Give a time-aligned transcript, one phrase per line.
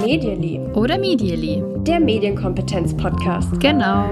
[0.00, 1.62] Medially, Oder Medially.
[1.84, 3.60] der Medienkompetenz-Podcast.
[3.60, 4.08] Genau.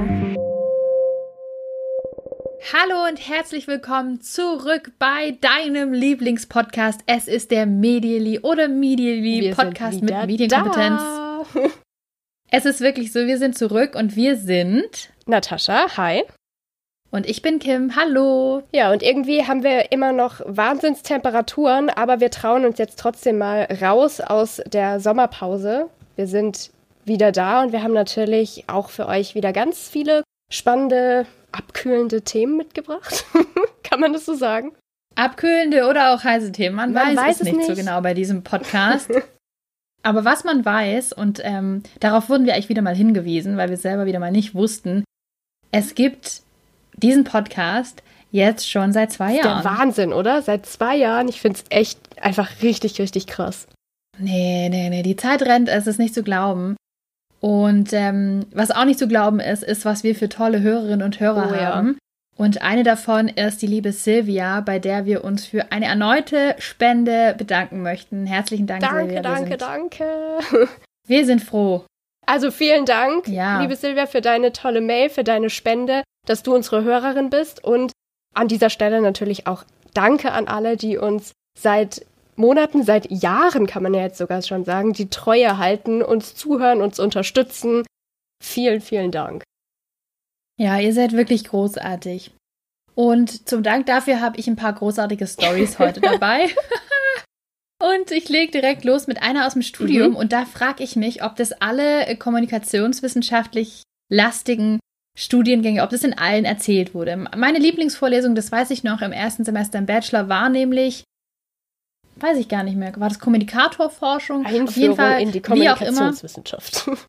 [2.73, 7.01] Hallo und herzlich willkommen zurück bei deinem Lieblingspodcast.
[7.07, 11.01] Es ist der Medially oder Medially Podcast mit Medienkompetenz.
[11.01, 11.45] da.
[12.51, 15.11] Es ist wirklich so, wir sind zurück und wir sind.
[15.27, 16.23] Natascha, hi.
[17.17, 17.97] Und ich bin Kim.
[17.97, 18.63] Hallo.
[18.73, 23.63] Ja, und irgendwie haben wir immer noch Wahnsinnstemperaturen, aber wir trauen uns jetzt trotzdem mal
[23.81, 25.89] raus aus der Sommerpause.
[26.17, 26.69] Wir sind
[27.07, 32.59] wieder da und wir haben natürlich auch für euch wieder ganz viele spannende, abkühlende Themen
[32.59, 33.25] mitgebracht.
[33.83, 34.73] Kann man das so sagen?
[35.15, 36.77] Abkühlende oder auch heiße Themen.
[36.77, 37.81] Man, Man weiß, weiß es es nicht, so nicht.
[37.81, 39.11] genau bei diesem Podcast.
[40.03, 43.79] Aber was man weiß, und ähm, darauf wurden wir eigentlich wieder mal hingewiesen, weil wir
[43.79, 45.03] selber wieder mal nicht wussten,
[45.73, 46.43] es gibt
[46.97, 49.65] diesen Podcast jetzt schon seit zwei Der Jahren.
[49.65, 50.43] Wahnsinn, oder?
[50.43, 51.29] Seit zwei Jahren.
[51.29, 53.67] Ich finde es echt einfach richtig, richtig krass.
[54.19, 56.77] Nee, nee, nee, die Zeit rennt, es ist nicht zu glauben.
[57.41, 61.21] Und ähm, was auch nicht zu glauben ist, ist, was wir für tolle Hörerinnen und
[61.21, 61.75] Hörer Oh ja.
[61.75, 61.99] haben.
[62.37, 67.35] Und eine davon ist die liebe Silvia, bei der wir uns für eine erneute Spende
[67.37, 68.27] bedanken möchten.
[68.27, 69.23] Herzlichen Dank, Danke, Silvia.
[69.23, 70.05] Danke, sind, danke.
[71.07, 71.85] Wir sind froh.
[72.27, 73.61] Also vielen Dank, Ja.
[73.61, 77.65] liebe Silvia, für deine tolle Mail, für deine Spende, dass du unsere Hörerin bist.
[77.65, 77.93] Und
[78.35, 82.05] an dieser Stelle natürlich auch Danke an alle, die uns seit
[82.37, 86.83] Monaten, seit Jahren, kann man ja jetzt sogar schon sagen, die Treue halten, uns zuhören,
[86.83, 87.87] uns unterstützen.
[88.43, 89.43] Vielen, vielen Dank.
[90.59, 92.33] Ja, ihr seid wirklich großartig.
[92.95, 96.49] Und zum Dank dafür habe ich ein paar großartige Stories heute dabei.
[97.83, 100.11] Und ich lege direkt los mit einer aus dem Studium.
[100.11, 100.17] Mhm.
[100.17, 104.79] Und da frage ich mich, ob das alle äh, kommunikationswissenschaftlich lastigen
[105.19, 107.17] Studiengänge, ob das in allen erzählt wurde.
[107.17, 111.03] Meine Lieblingsvorlesung, das weiß ich noch, im ersten Semester im Bachelor war nämlich,
[112.17, 114.45] weiß ich gar nicht mehr, war das Kommunikatorforschung?
[114.47, 116.13] Auf jeden Einführung Fall, in die wie auch immer.
[116.13, 116.91] Kommunikationswissenschaft.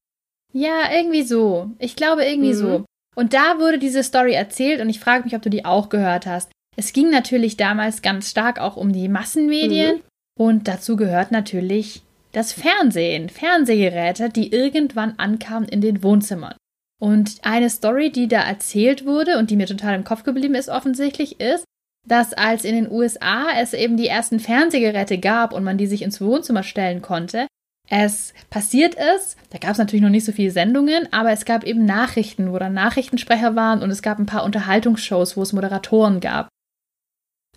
[0.53, 1.71] Ja, irgendwie so.
[1.77, 2.57] Ich glaube irgendwie Mhm.
[2.57, 2.85] so.
[3.15, 6.25] Und da wurde diese Story erzählt und ich frage mich, ob du die auch gehört
[6.25, 6.49] hast.
[6.77, 10.01] Es ging natürlich damals ganz stark auch um die Massenmedien
[10.39, 16.55] und dazu gehört natürlich das Fernsehen, Fernsehgeräte, die irgendwann ankamen in den Wohnzimmern.
[16.99, 20.69] Und eine Story, die da erzählt wurde und die mir total im Kopf geblieben ist
[20.69, 21.63] offensichtlich, ist,
[22.07, 26.01] dass als in den USA es eben die ersten Fernsehgeräte gab und man die sich
[26.01, 27.47] ins Wohnzimmer stellen konnte,
[27.89, 31.63] es passiert ist, da gab es natürlich noch nicht so viele Sendungen, aber es gab
[31.63, 36.19] eben Nachrichten, wo dann Nachrichtensprecher waren und es gab ein paar Unterhaltungsshows, wo es Moderatoren
[36.19, 36.49] gab.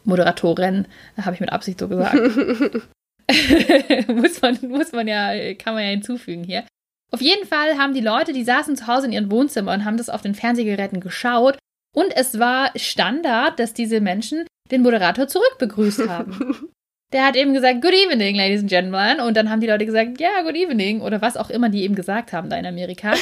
[0.04, 0.86] Moderatorin,
[1.20, 2.14] habe ich mit Absicht so gesagt.
[4.08, 6.64] muss, man, muss man ja, kann man ja hinzufügen hier.
[7.12, 9.97] Auf jeden Fall haben die Leute, die saßen zu Hause in ihren Wohnzimmern und haben
[9.97, 11.59] das auf den Fernsehgeräten geschaut
[11.94, 16.71] und es war Standard, dass diese Menschen den Moderator zurückbegrüßt haben.
[17.12, 19.19] Der hat eben gesagt, Good evening, ladies and gentlemen.
[19.19, 21.00] Und dann haben die Leute gesagt, ja, good evening.
[21.00, 23.15] Oder was auch immer die eben gesagt haben da in Amerika.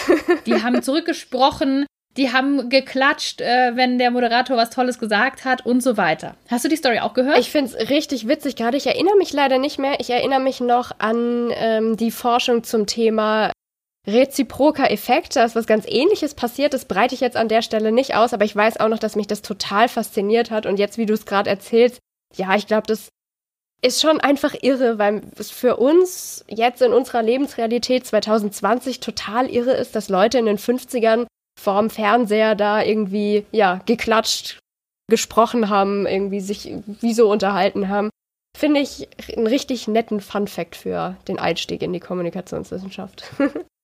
[0.45, 1.87] Die haben zurückgesprochen,
[2.19, 6.35] die haben geklatscht, äh, wenn der Moderator was Tolles gesagt hat und so weiter.
[6.49, 7.39] Hast du die Story auch gehört?
[7.39, 8.77] Ich finde es richtig witzig gerade.
[8.77, 10.01] Ich erinnere mich leider nicht mehr.
[10.01, 13.53] Ich erinnere mich noch an ähm, die Forschung zum Thema
[14.07, 15.37] reziproker Effekt.
[15.37, 16.75] Da ist was ganz ähnliches passiert.
[16.75, 19.17] Das breite ich jetzt an der Stelle nicht aus, aber ich weiß auch noch, dass
[19.17, 20.67] mich das total fasziniert hat.
[20.67, 22.01] Und jetzt, wie du es gerade erzählst,
[22.37, 23.09] ja, ich glaube, das
[23.81, 29.73] ist schon einfach irre, weil es für uns jetzt in unserer Lebensrealität 2020 total irre
[29.73, 31.27] ist, dass Leute in den 50ern
[31.59, 34.59] vorm Fernseher da irgendwie, ja, geklatscht,
[35.09, 38.11] gesprochen haben, irgendwie sich wie so unterhalten haben.
[38.57, 43.25] Finde ich einen richtig netten Fun-Fact für den Einstieg in die Kommunikationswissenschaft.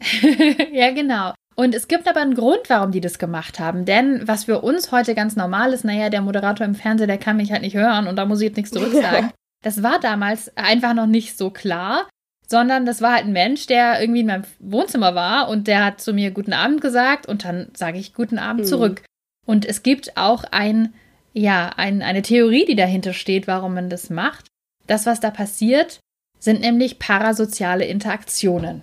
[0.72, 1.32] ja, genau.
[1.56, 3.84] Und es gibt aber einen Grund, warum die das gemacht haben.
[3.84, 7.36] Denn was für uns heute ganz normal ist, naja, der Moderator im Fernsehen, der kann
[7.36, 9.30] mich halt nicht hören und da muss ich jetzt nichts zurücksagen.
[9.64, 12.08] Das war damals einfach noch nicht so klar,
[12.46, 16.00] sondern das war halt ein Mensch, der irgendwie in meinem Wohnzimmer war und der hat
[16.00, 18.68] zu mir guten Abend gesagt und dann sage ich guten Abend Mhm.
[18.68, 19.02] zurück.
[19.44, 20.94] Und es gibt auch ein,
[21.32, 24.46] ja, ein, eine Theorie, die dahinter steht, warum man das macht.
[24.86, 25.98] Das, was da passiert,
[26.38, 28.82] sind nämlich parasoziale Interaktionen.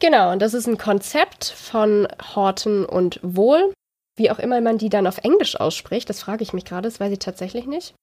[0.00, 3.72] Genau, und das ist ein Konzept von Horton und Wohl.
[4.16, 7.00] Wie auch immer man die dann auf Englisch ausspricht, das frage ich mich gerade, das
[7.00, 7.94] weiß ich tatsächlich nicht.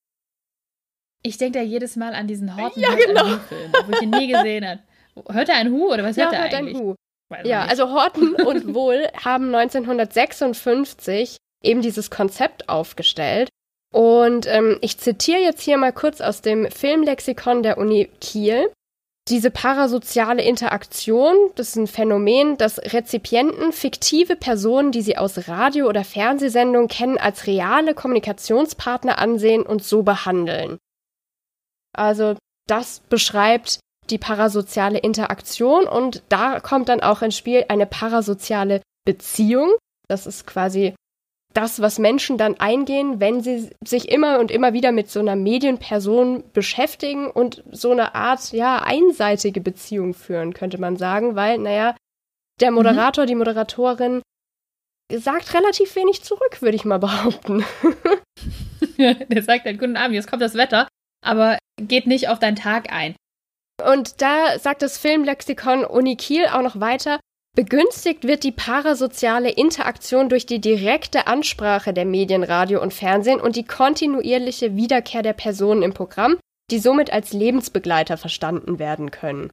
[1.22, 3.24] Ich denke da jedes Mal an diesen Horton Ja, genau.
[3.24, 4.80] ein Hu-Film, obwohl ich ihn nie gesehen habe.
[5.32, 6.78] Hört er ein Hu oder was hört er hört ein eigentlich?
[6.78, 6.94] Hu.
[7.30, 13.48] Weiß Ja, also Horton und Wohl haben 1956 eben dieses Konzept aufgestellt.
[13.92, 18.70] Und ähm, ich zitiere jetzt hier mal kurz aus dem Filmlexikon der Uni Kiel.
[19.28, 25.88] Diese parasoziale Interaktion, das ist ein Phänomen, das Rezipienten fiktive Personen, die sie aus Radio-
[25.88, 30.78] oder Fernsehsendungen kennen, als reale Kommunikationspartner ansehen und so behandeln.
[31.94, 32.36] Also
[32.66, 33.80] das beschreibt
[34.10, 39.72] die parasoziale Interaktion und da kommt dann auch ins Spiel eine parasoziale Beziehung.
[40.06, 40.94] Das ist quasi
[41.54, 45.36] das, was Menschen dann eingehen, wenn sie sich immer und immer wieder mit so einer
[45.36, 51.94] Medienperson beschäftigen und so eine Art, ja, einseitige Beziehung führen, könnte man sagen, weil, naja,
[52.60, 52.76] der mhm.
[52.76, 53.28] Moderator, mhm.
[53.28, 54.22] die Moderatorin
[55.12, 57.64] sagt relativ wenig zurück, würde ich mal behaupten.
[58.98, 60.88] der sagt dann, guten Abend, jetzt kommt das Wetter,
[61.24, 63.14] aber geht nicht auf deinen Tag ein.
[63.82, 67.20] Und da sagt das Filmlexikon Uni Kiel auch noch weiter,
[67.54, 73.54] Begünstigt wird die parasoziale Interaktion durch die direkte Ansprache der Medien, Radio und Fernsehen und
[73.54, 76.36] die kontinuierliche Wiederkehr der Personen im Programm,
[76.72, 79.50] die somit als Lebensbegleiter verstanden werden können.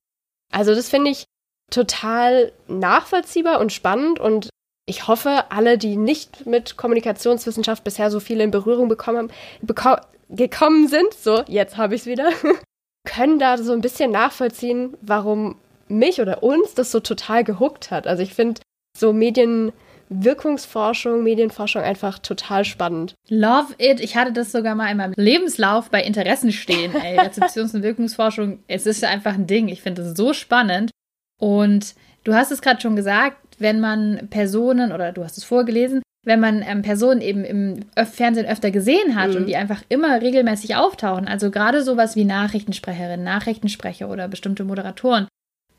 [0.51, 1.25] Also das finde ich
[1.69, 4.49] total nachvollziehbar und spannend und
[4.87, 9.31] ich hoffe, alle, die nicht mit Kommunikationswissenschaft bisher so viel in Berührung bekommen,
[9.61, 9.95] beko
[10.27, 12.29] gekommen sind, so, jetzt habe ich es wieder,
[13.05, 15.57] können da so ein bisschen nachvollziehen, warum
[15.91, 18.07] mich oder uns das so total gehuckt hat.
[18.07, 18.61] Also ich finde
[18.97, 23.13] so Medienwirkungsforschung, Medienforschung einfach total spannend.
[23.29, 23.99] Love it.
[23.99, 26.93] Ich hatte das sogar mal in meinem Lebenslauf bei Interessen stehen.
[26.95, 29.67] Ey, Rezeptions- und Wirkungsforschung, es ist einfach ein Ding.
[29.67, 30.91] Ich finde es so spannend.
[31.39, 36.01] Und du hast es gerade schon gesagt, wenn man Personen, oder du hast es vorgelesen,
[36.23, 39.37] wenn man ähm, Personen eben im Fernsehen öfter gesehen hat mhm.
[39.37, 45.27] und die einfach immer regelmäßig auftauchen, also gerade sowas wie Nachrichtensprecherinnen, Nachrichtensprecher oder bestimmte Moderatoren,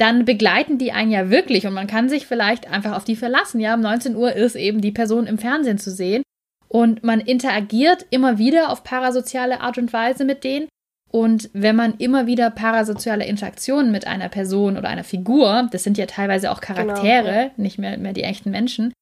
[0.02, 3.60] dann begleiten die einen ja wirklich und man kann sich vielleicht einfach auf die verlassen.
[3.60, 6.24] Ja, um 19 Uhr ist eben die Person im Fernsehen zu sehen
[6.66, 10.66] und man interagiert immer wieder auf parasoziale Art und Weise mit denen.
[11.12, 15.98] Und wenn man immer wieder parasoziale Interaktionen mit einer Person oder einer Figur, das sind
[15.98, 18.92] ja teilweise auch Charaktere, genau, nicht mehr, mehr die echten Menschen,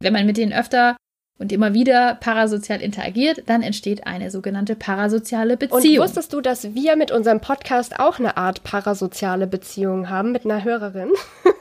[0.00, 0.96] wenn man mit denen öfter
[1.38, 6.02] und immer wieder parasozial interagiert, dann entsteht eine sogenannte parasoziale Beziehung.
[6.02, 10.44] Und wusstest du, dass wir mit unserem Podcast auch eine Art parasoziale Beziehung haben mit
[10.44, 11.10] einer Hörerin?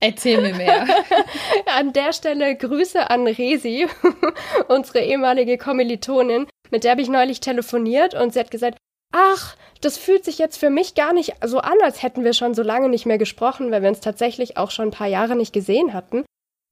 [0.00, 0.86] Erzähl mir mehr.
[1.76, 3.86] an der Stelle Grüße an Resi,
[4.68, 8.78] unsere ehemalige Kommilitonin, mit der habe ich neulich telefoniert und sie hat gesagt,
[9.12, 12.54] ach, das fühlt sich jetzt für mich gar nicht so an, als hätten wir schon
[12.54, 15.52] so lange nicht mehr gesprochen, weil wir uns tatsächlich auch schon ein paar Jahre nicht
[15.52, 16.24] gesehen hatten.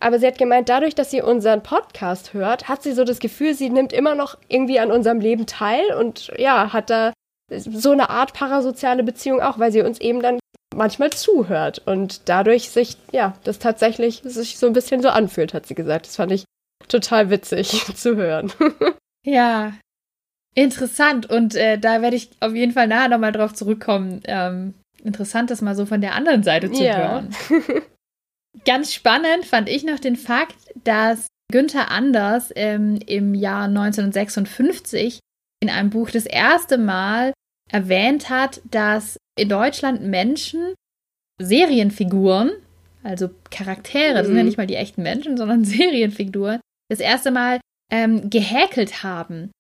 [0.05, 3.55] Aber sie hat gemeint, dadurch, dass sie unseren Podcast hört, hat sie so das Gefühl,
[3.55, 7.15] sie nimmt immer noch irgendwie an unserem Leben teil und ja, hat da
[7.51, 10.41] so eine Art parasoziale Beziehung auch, weil sie uns eben dann
[10.77, 15.65] manchmal zuhört und dadurch sich, ja, das tatsächlich sich so ein bisschen so anfühlt, hat
[15.65, 16.05] sie gesagt.
[16.07, 16.45] Das fand ich
[16.87, 18.53] total witzig zu hören.
[19.25, 19.73] ja,
[20.55, 24.21] interessant und äh, da werde ich auf jeden Fall nachher nochmal drauf zurückkommen.
[24.27, 26.99] Ähm, interessant, das mal so von der anderen Seite zu ja.
[26.99, 27.35] hören.
[28.65, 35.19] Ganz spannend fand ich noch den Fakt, dass Günther Anders ähm, im Jahr 1956
[35.61, 37.33] in einem Buch das erste Mal
[37.71, 40.75] erwähnt hat, dass in Deutschland Menschen
[41.41, 42.53] Serienfiguren,
[43.03, 44.49] also Charaktere, das sind ja mhm.
[44.49, 47.61] nicht mal die echten Menschen, sondern Serienfiguren, das erste Mal
[47.91, 49.51] ähm, gehäkelt haben.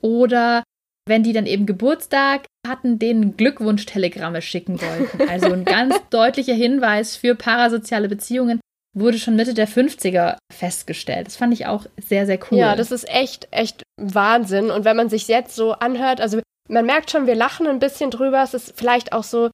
[0.00, 0.62] Oder
[1.08, 5.28] wenn die dann eben Geburtstag hatten, denen Glückwunschtelegramme schicken wollten.
[5.28, 8.60] Also ein ganz deutlicher Hinweis für parasoziale Beziehungen
[8.94, 11.26] wurde schon Mitte der 50er festgestellt.
[11.26, 12.58] Das fand ich auch sehr, sehr cool.
[12.58, 14.70] Ja, das ist echt, echt Wahnsinn.
[14.70, 18.10] Und wenn man sich jetzt so anhört, also man merkt schon, wir lachen ein bisschen
[18.10, 18.42] drüber.
[18.42, 19.50] Es ist vielleicht auch so,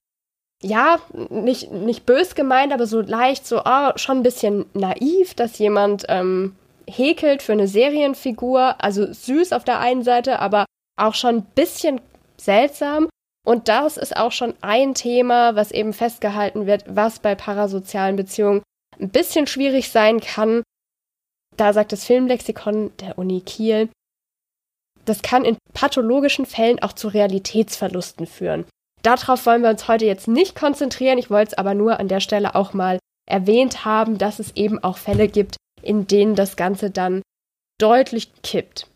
[0.61, 5.57] ja, nicht, nicht bös gemeint, aber so leicht, so oh, schon ein bisschen naiv, dass
[5.57, 6.55] jemand ähm,
[6.87, 8.75] häkelt für eine Serienfigur.
[8.83, 10.65] Also süß auf der einen Seite, aber
[10.99, 12.01] auch schon ein bisschen
[12.37, 13.09] seltsam.
[13.45, 18.61] Und das ist auch schon ein Thema, was eben festgehalten wird, was bei parasozialen Beziehungen
[18.99, 20.63] ein bisschen schwierig sein kann.
[21.57, 23.89] Da sagt das Filmlexikon der Uni Kiel,
[25.05, 28.65] das kann in pathologischen Fällen auch zu Realitätsverlusten führen.
[29.01, 31.17] Darauf wollen wir uns heute jetzt nicht konzentrieren.
[31.17, 34.83] Ich wollte es aber nur an der Stelle auch mal erwähnt haben, dass es eben
[34.83, 37.21] auch Fälle gibt, in denen das Ganze dann
[37.79, 38.87] deutlich kippt.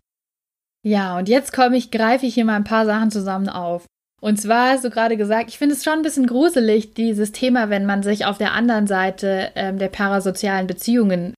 [0.86, 3.86] Ja, und jetzt komme ich, greife ich hier mal ein paar Sachen zusammen auf.
[4.22, 7.70] Und zwar hast du gerade gesagt, ich finde es schon ein bisschen gruselig, dieses Thema,
[7.70, 11.34] wenn man sich auf der anderen Seite ähm, der parasozialen Beziehungen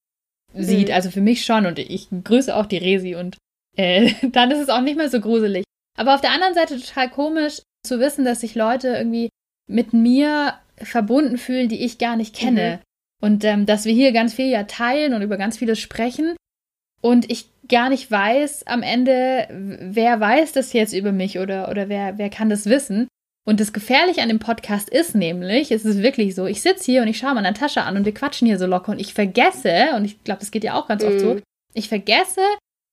[0.53, 0.89] sieht.
[0.89, 0.93] Mhm.
[0.93, 3.37] Also für mich schon und ich grüße auch die Resi und
[3.75, 5.63] äh, dann ist es auch nicht mehr so gruselig.
[5.97, 9.29] Aber auf der anderen Seite total komisch zu wissen, dass sich Leute irgendwie
[9.67, 12.79] mit mir verbunden fühlen, die ich gar nicht kenne.
[12.79, 13.27] Mhm.
[13.27, 16.35] Und ähm, dass wir hier ganz viel ja teilen und über ganz vieles sprechen.
[17.01, 21.89] Und ich gar nicht weiß am Ende, wer weiß das jetzt über mich oder, oder
[21.89, 23.07] wer, wer kann das wissen.
[23.47, 27.01] Und das Gefährliche an dem Podcast ist nämlich, es ist wirklich so, ich sitze hier
[27.03, 29.91] und ich schaue meine Tasche an und wir quatschen hier so locker und ich vergesse,
[29.95, 31.43] und ich glaube, das geht ja auch ganz oft so, mhm.
[31.75, 32.41] ich vergesse,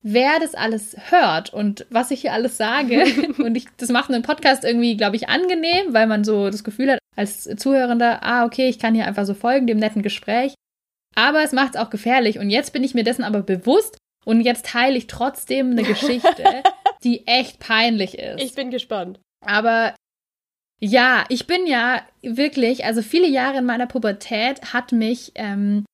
[0.02, 3.04] wer das alles hört und was ich hier alles sage.
[3.38, 6.92] und ich, das macht einen Podcast irgendwie, glaube ich, angenehm, weil man so das Gefühl
[6.92, 10.54] hat, als Zuhörender, ah, okay, ich kann hier einfach so folgen, dem netten Gespräch.
[11.14, 12.38] Aber es macht es auch gefährlich.
[12.38, 16.62] Und jetzt bin ich mir dessen aber bewusst und jetzt teile ich trotzdem eine Geschichte,
[17.04, 18.42] die echt peinlich ist.
[18.42, 19.20] Ich bin gespannt.
[19.44, 19.94] Aber
[20.80, 25.84] ja, ich bin ja wirklich, also viele Jahre in meiner Pubertät hat mich ähm,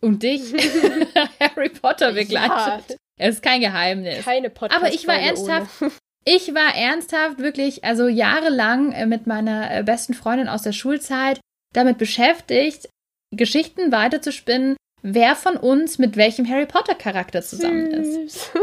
[0.00, 0.52] und dich
[1.40, 2.90] Harry Potter begleitet.
[2.90, 2.96] Ja.
[3.16, 4.24] Es ist kein Geheimnis.
[4.24, 4.82] Keine Podcast.
[4.82, 5.82] Aber ich war ernsthaft.
[5.82, 5.92] Ohne.
[6.26, 11.40] Ich war ernsthaft wirklich, also jahrelang äh, mit meiner äh, besten Freundin aus der Schulzeit
[11.74, 12.88] damit beschäftigt,
[13.30, 18.50] Geschichten weiterzuspinnen, wer von uns mit welchem Harry Potter Charakter zusammen ist.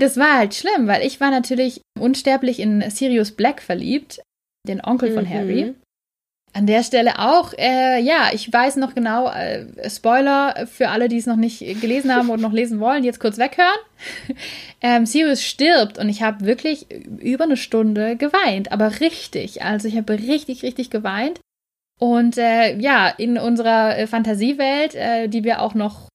[0.00, 4.22] Das war halt schlimm, weil ich war natürlich unsterblich in Sirius Black verliebt,
[4.66, 5.28] den Onkel von mhm.
[5.28, 5.74] Harry.
[6.54, 11.18] An der Stelle auch, äh, ja, ich weiß noch genau, äh, Spoiler für alle, die
[11.18, 13.78] es noch nicht gelesen haben und noch lesen wollen, jetzt kurz weghören.
[14.80, 19.62] ähm, Sirius stirbt und ich habe wirklich über eine Stunde geweint, aber richtig.
[19.62, 21.38] Also ich habe richtig, richtig geweint.
[22.02, 26.08] Und äh, ja, in unserer äh, Fantasiewelt, äh, die wir auch noch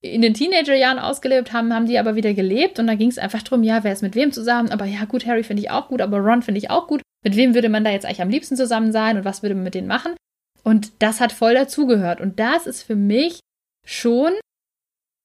[0.00, 3.44] in den Teenagerjahren ausgelebt haben, haben die aber wieder gelebt und da ging es einfach
[3.44, 4.72] drum, ja, wer ist mit wem zusammen?
[4.72, 7.02] Aber ja, gut, Harry finde ich auch gut, aber Ron finde ich auch gut.
[7.24, 9.62] Mit wem würde man da jetzt eigentlich am liebsten zusammen sein und was würde man
[9.62, 10.16] mit denen machen?
[10.64, 12.20] Und das hat voll dazugehört.
[12.20, 13.38] Und das ist für mich
[13.86, 14.32] schon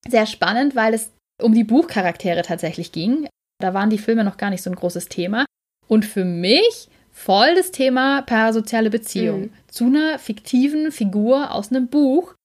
[0.08, 1.12] sehr spannend, weil es
[1.42, 3.28] um die Buchcharaktere tatsächlich ging.
[3.60, 5.46] Da waren die Filme noch gar nicht so ein großes Thema.
[5.88, 6.88] Und für mich
[7.18, 9.54] voll das Thema parasoziale Beziehung mhm.
[9.68, 12.36] zu einer fiktiven Figur aus einem Buch,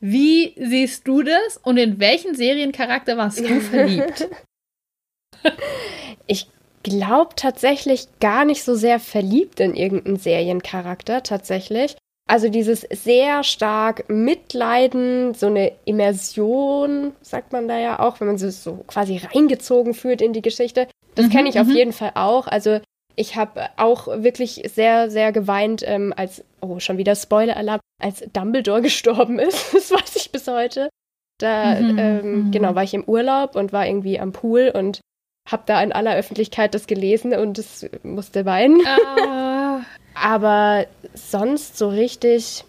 [0.00, 4.28] wie siehst du das und in welchen Seriencharakter warst du verliebt?
[6.26, 6.48] ich
[6.82, 11.96] glaube tatsächlich gar nicht so sehr verliebt in irgendeinen Seriencharakter, tatsächlich.
[12.28, 18.38] Also dieses sehr stark Mitleiden, so eine Immersion, sagt man da ja auch, wenn man
[18.38, 20.88] sich so quasi reingezogen fühlt in die Geschichte.
[21.14, 21.76] Das mhm, kenne ich auf mhm.
[21.76, 22.46] jeden Fall auch.
[22.46, 22.80] Also
[23.16, 28.82] ich habe auch wirklich sehr, sehr geweint, ähm, als, oh, schon wieder Spoiler-Alarm, als Dumbledore
[28.82, 29.72] gestorben ist.
[29.82, 30.88] Das weiß ich bis heute.
[31.38, 32.50] Da, mhm, ähm, mhm.
[32.50, 35.00] genau, war ich im Urlaub und war irgendwie am Pool und
[35.50, 38.80] habe da in aller Öffentlichkeit das gelesen und es musste weinen.
[38.86, 39.80] Ah.
[40.14, 42.64] Aber sonst so richtig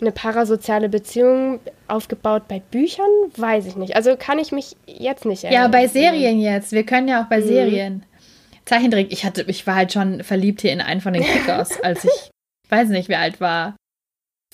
[0.00, 3.96] eine parasoziale Beziehung aufgebaut bei Büchern, weiß ich nicht.
[3.96, 5.62] Also kann ich mich jetzt nicht erinnern.
[5.62, 6.72] Ja, bei Serien jetzt.
[6.72, 7.46] Wir können ja auch bei mhm.
[7.46, 8.02] Serien.
[8.64, 12.04] Zeichentrick, ich hatte, ich war halt schon verliebt hier in einen von den Kickers, als
[12.04, 12.30] ich,
[12.68, 13.76] weiß nicht, wie alt war.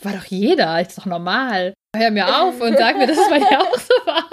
[0.03, 1.75] War doch jeder, ist doch normal.
[1.97, 4.31] Hör mir auf und sag mir, dass es bei dir auch so war.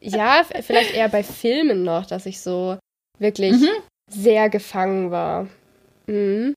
[0.00, 2.78] Ja, vielleicht eher bei Filmen noch, dass ich so
[3.18, 3.68] wirklich mhm.
[4.10, 5.48] sehr gefangen war.
[6.06, 6.54] Mhm.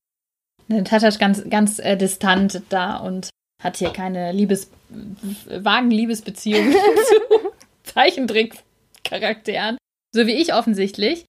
[0.86, 3.30] Tata ist ganz, ganz äh, distant da und
[3.62, 7.52] hat hier keine Liebes, vagen Liebesbeziehungen zu
[7.84, 9.78] Zeichentrick-Charakteren.
[10.14, 11.26] So wie ich offensichtlich.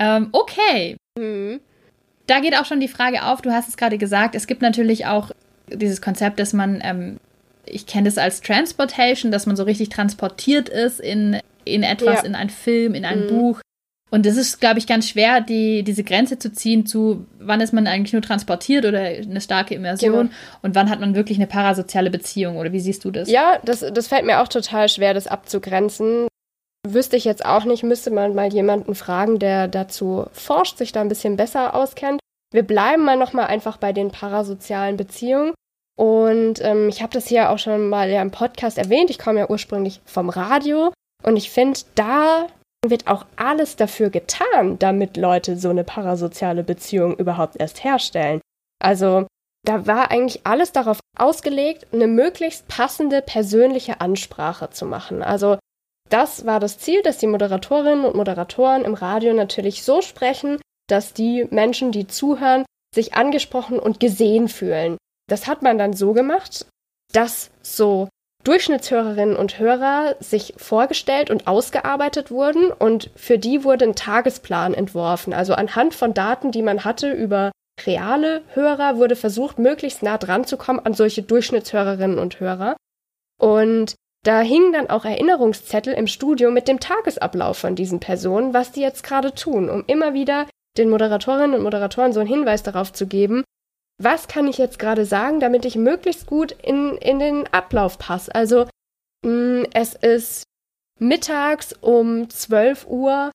[0.00, 0.96] Ähm, okay.
[1.16, 1.60] Mhm.
[2.26, 5.06] Da geht auch schon die Frage auf, du hast es gerade gesagt, es gibt natürlich
[5.06, 5.30] auch
[5.68, 7.18] dieses Konzept, dass man, ähm,
[7.66, 12.26] ich kenne das als Transportation, dass man so richtig transportiert ist in, in etwas, ja.
[12.26, 13.28] in einen Film, in ein mhm.
[13.28, 13.60] Buch.
[14.12, 17.72] Und das ist, glaube ich, ganz schwer, die, diese Grenze zu ziehen zu, wann ist
[17.72, 20.30] man eigentlich nur transportiert oder eine starke Immersion genau.
[20.62, 23.30] und wann hat man wirklich eine parasoziale Beziehung oder wie siehst du das?
[23.30, 26.26] Ja, das, das fällt mir auch total schwer, das abzugrenzen.
[26.86, 31.00] Wüsste ich jetzt auch nicht, müsste man mal jemanden fragen, der dazu forscht, sich da
[31.00, 32.20] ein bisschen besser auskennt.
[32.52, 35.52] Wir bleiben mal nochmal einfach bei den parasozialen Beziehungen.
[35.98, 39.10] Und ähm, ich habe das hier auch schon mal ja im Podcast erwähnt.
[39.10, 40.92] Ich komme ja ursprünglich vom Radio.
[41.22, 42.46] Und ich finde, da
[42.86, 48.40] wird auch alles dafür getan, damit Leute so eine parasoziale Beziehung überhaupt erst herstellen.
[48.82, 49.26] Also
[49.66, 55.22] da war eigentlich alles darauf ausgelegt, eine möglichst passende persönliche Ansprache zu machen.
[55.22, 55.58] Also
[56.10, 61.14] das war das Ziel, dass die Moderatorinnen und Moderatoren im Radio natürlich so sprechen, dass
[61.14, 62.64] die Menschen, die zuhören,
[62.94, 64.96] sich angesprochen und gesehen fühlen.
[65.28, 66.66] Das hat man dann so gemacht,
[67.12, 68.08] dass so
[68.42, 75.32] Durchschnittshörerinnen und Hörer sich vorgestellt und ausgearbeitet wurden und für die wurde ein Tagesplan entworfen.
[75.32, 77.52] Also anhand von Daten, die man hatte über
[77.86, 82.76] reale Hörer, wurde versucht, möglichst nah dran zu kommen an solche Durchschnittshörerinnen und Hörer.
[83.38, 88.72] Und da hingen dann auch Erinnerungszettel im Studio mit dem Tagesablauf von diesen Personen, was
[88.72, 90.46] die jetzt gerade tun, um immer wieder
[90.76, 93.44] den Moderatorinnen und Moderatoren so einen Hinweis darauf zu geben,
[93.98, 98.34] was kann ich jetzt gerade sagen, damit ich möglichst gut in, in den Ablauf passe.
[98.34, 98.66] Also
[99.24, 100.44] mh, mm, es ist
[100.98, 103.30] mittags um 12 Uhr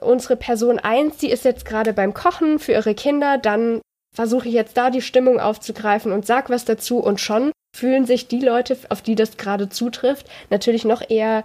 [0.00, 3.80] unsere Person 1, die ist jetzt gerade beim Kochen für ihre Kinder, dann
[4.18, 8.26] versuche ich jetzt da die Stimmung aufzugreifen und sag was dazu und schon fühlen sich
[8.26, 11.44] die Leute, auf die das gerade zutrifft, natürlich noch eher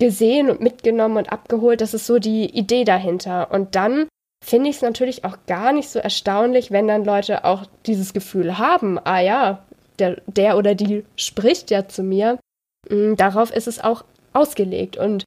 [0.00, 1.80] gesehen und mitgenommen und abgeholt.
[1.80, 3.52] Das ist so die Idee dahinter.
[3.52, 4.08] Und dann
[4.44, 8.58] finde ich es natürlich auch gar nicht so erstaunlich, wenn dann Leute auch dieses Gefühl
[8.58, 9.64] haben, ah ja,
[10.00, 12.40] der, der oder die spricht ja zu mir.
[12.90, 14.96] Mm, darauf ist es auch ausgelegt.
[14.96, 15.22] Und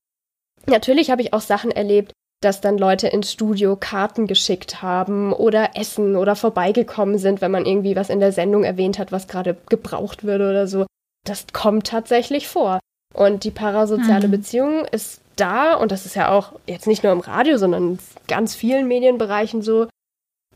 [0.66, 5.76] natürlich habe ich auch Sachen erlebt, dass dann Leute ins Studio Karten geschickt haben oder
[5.76, 9.56] Essen oder vorbeigekommen sind, wenn man irgendwie was in der Sendung erwähnt hat, was gerade
[9.70, 10.86] gebraucht würde oder so.
[11.26, 12.80] Das kommt tatsächlich vor.
[13.14, 14.32] Und die parasoziale mhm.
[14.32, 18.00] Beziehung ist da, und das ist ja auch jetzt nicht nur im Radio, sondern in
[18.28, 19.88] ganz vielen Medienbereichen so,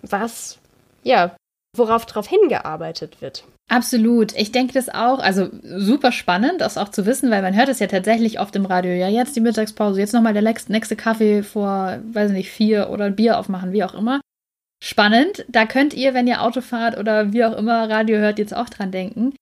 [0.02, 0.58] was,
[1.04, 1.36] ja,
[1.76, 3.44] worauf darauf hingearbeitet wird.
[3.68, 4.34] Absolut.
[4.38, 7.80] Ich denke das auch, also super spannend, das auch zu wissen, weil man hört es
[7.80, 8.92] ja tatsächlich oft im Radio.
[8.92, 13.16] Ja, jetzt die Mittagspause, jetzt nochmal der nächste Kaffee vor, weiß nicht, vier oder ein
[13.16, 14.22] Bier aufmachen, wie auch immer.
[14.84, 15.46] Spannend.
[15.48, 18.70] Da könnt ihr, wenn ihr Auto fahrt oder wie auch immer Radio hört, jetzt auch
[18.70, 19.34] dran denken.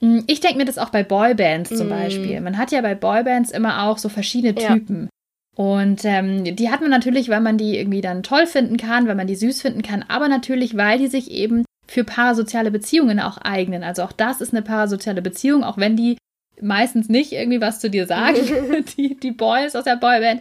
[0.00, 1.90] Hm, ich denke mir das auch bei Boybands zum mm.
[1.90, 2.40] Beispiel.
[2.40, 5.02] Man hat ja bei Boybands immer auch so verschiedene Typen.
[5.04, 5.08] Ja.
[5.56, 9.14] Und ähm, die hat man natürlich, weil man die irgendwie dann toll finden kann, weil
[9.14, 13.36] man die süß finden kann, aber natürlich, weil die sich eben für parasoziale Beziehungen auch
[13.38, 13.82] eignen.
[13.82, 16.18] Also auch das ist eine parasoziale Beziehung, auch wenn die
[16.60, 18.38] meistens nicht irgendwie was zu dir sagen,
[18.96, 20.40] die, die Boys aus der Boyband.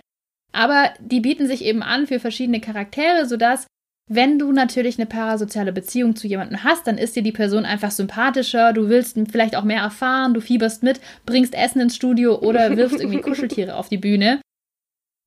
[0.51, 3.65] Aber die bieten sich eben an für verschiedene Charaktere, sodass
[4.07, 7.91] wenn du natürlich eine parasoziale Beziehung zu jemandem hast, dann ist dir die Person einfach
[7.91, 12.77] sympathischer, du willst vielleicht auch mehr erfahren, du fieberst mit, bringst Essen ins Studio oder
[12.77, 14.39] wirfst irgendwie Kuscheltiere auf die Bühne.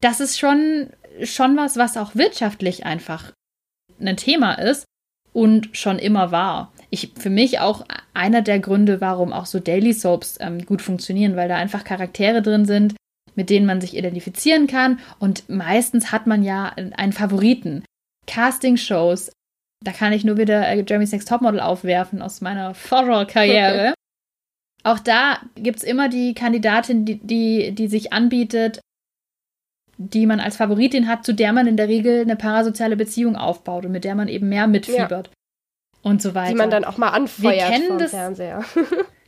[0.00, 0.90] Das ist schon,
[1.24, 3.32] schon was, was auch wirtschaftlich einfach
[4.00, 4.84] ein Thema ist
[5.32, 6.72] und schon immer war.
[6.90, 7.84] Ich, für mich auch
[8.14, 12.42] einer der Gründe, warum auch so Daily Soaps ähm, gut funktionieren, weil da einfach Charaktere
[12.42, 12.94] drin sind,
[13.34, 17.84] mit denen man sich identifizieren kann und meistens hat man ja einen Favoriten.
[18.26, 19.32] Casting-Shows.
[19.84, 23.94] Da kann ich nur wieder äh, Jeremy's Next Topmodel aufwerfen aus meiner Horror-Karriere.
[24.84, 28.80] Auch da gibt es immer die Kandidatin, die, die, die sich anbietet,
[29.98, 33.84] die man als Favoritin hat, zu der man in der Regel eine parasoziale Beziehung aufbaut
[33.84, 35.28] und mit der man eben mehr mitfiebert.
[35.28, 35.32] Ja.
[36.02, 36.50] Und so weiter.
[36.50, 38.64] Die man dann auch mal anfeuert Wir kennen vom das, Fernseher.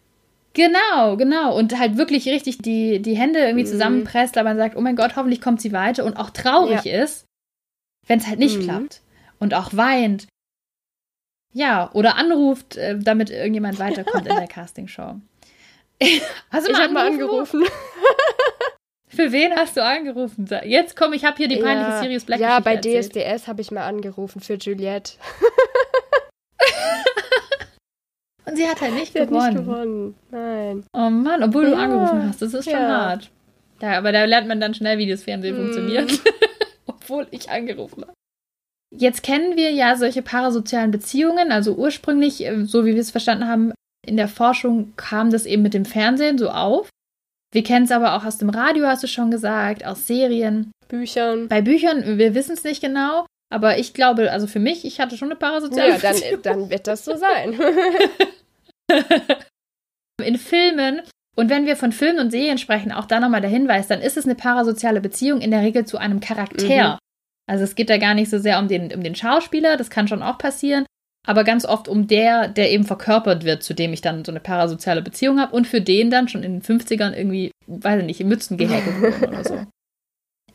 [0.54, 1.56] Genau, genau.
[1.56, 3.70] Und halt wirklich richtig die, die Hände irgendwie mhm.
[3.70, 7.02] zusammenpresst, aber man sagt, oh mein Gott, hoffentlich kommt sie weiter und auch traurig ja.
[7.02, 7.26] ist,
[8.06, 8.62] wenn es halt nicht mhm.
[8.62, 9.02] klappt
[9.40, 10.28] und auch weint.
[11.52, 15.16] Ja, oder anruft, äh, damit irgendjemand weiterkommt in der Castingshow.
[16.50, 17.64] hast du mal ich mal angerufen?
[19.14, 20.48] Für wen hast du angerufen?
[20.64, 23.14] Jetzt komm, ich habe hier die peinliche ja, Sirius Black Ja, bei erzählt.
[23.14, 25.12] DSDS habe ich mal angerufen für Juliette.
[28.46, 29.42] Und sie hat halt nicht sie gewonnen.
[29.42, 30.14] Hat nicht gewonnen.
[30.30, 30.84] Nein.
[30.92, 31.70] Oh Mann, obwohl ja.
[31.70, 32.42] du angerufen hast.
[32.42, 32.88] Das ist schon ja.
[32.88, 33.30] hart.
[33.80, 35.58] Ja, aber da lernt man dann schnell, wie das Fernsehen mm.
[35.58, 36.20] funktioniert.
[36.86, 38.14] obwohl ich angerufen habe.
[38.90, 41.52] Jetzt kennen wir ja solche parasozialen Beziehungen.
[41.52, 43.72] Also ursprünglich, äh, so wie wir es verstanden haben,
[44.06, 46.88] in der Forschung kam das eben mit dem Fernsehen so auf.
[47.54, 50.72] Wir kennen es aber auch aus dem Radio, hast du schon gesagt, aus Serien.
[50.88, 51.48] Büchern.
[51.48, 55.16] Bei Büchern, wir wissen es nicht genau, aber ich glaube, also für mich, ich hatte
[55.16, 56.30] schon eine parasoziale ja, Beziehung.
[56.30, 57.58] Ja, dann, dann wird das so sein.
[60.22, 61.00] in Filmen
[61.36, 64.16] und wenn wir von Filmen und Serien sprechen, auch da nochmal der Hinweis, dann ist
[64.16, 66.94] es eine parasoziale Beziehung in der Regel zu einem Charakter.
[66.94, 66.98] Mhm.
[67.46, 70.08] Also es geht da gar nicht so sehr um den, um den Schauspieler, das kann
[70.08, 70.86] schon auch passieren,
[71.26, 74.40] aber ganz oft um der, der eben verkörpert wird, zu dem ich dann so eine
[74.40, 78.20] parasoziale Beziehung habe und für den dann schon in den 50ern irgendwie, weiß ich nicht,
[78.20, 79.66] in Mützen gehäkelt wurden oder so.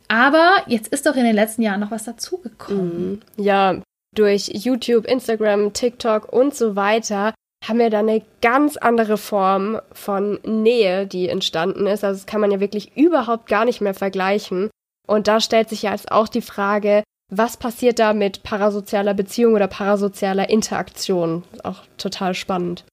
[0.07, 3.21] Aber jetzt ist doch in den letzten Jahren noch was dazugekommen.
[3.37, 3.43] Mhm.
[3.43, 3.81] Ja,
[4.15, 7.33] durch YouTube, Instagram, TikTok und so weiter
[7.67, 12.03] haben wir da eine ganz andere Form von Nähe, die entstanden ist.
[12.03, 14.69] Also das kann man ja wirklich überhaupt gar nicht mehr vergleichen.
[15.07, 19.53] Und da stellt sich ja jetzt auch die Frage, was passiert da mit parasozialer Beziehung
[19.53, 21.43] oder parasozialer Interaktion?
[21.63, 22.85] Auch total spannend.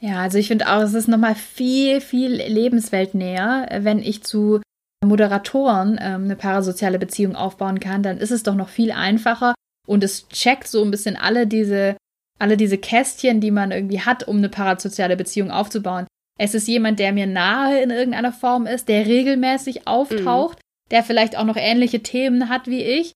[0.00, 4.60] Ja, also ich finde auch, es ist nochmal viel, viel lebensweltnäher, wenn ich zu
[5.04, 9.54] Moderatoren ähm, eine parasoziale Beziehung aufbauen kann, dann ist es doch noch viel einfacher
[9.86, 11.96] und es checkt so ein bisschen alle diese,
[12.38, 16.06] alle diese Kästchen, die man irgendwie hat, um eine parasoziale Beziehung aufzubauen.
[16.38, 21.02] Es ist jemand, der mir nahe in irgendeiner Form ist, der regelmäßig auftaucht, mhm der
[21.02, 23.12] vielleicht auch noch ähnliche Themen hat wie ich.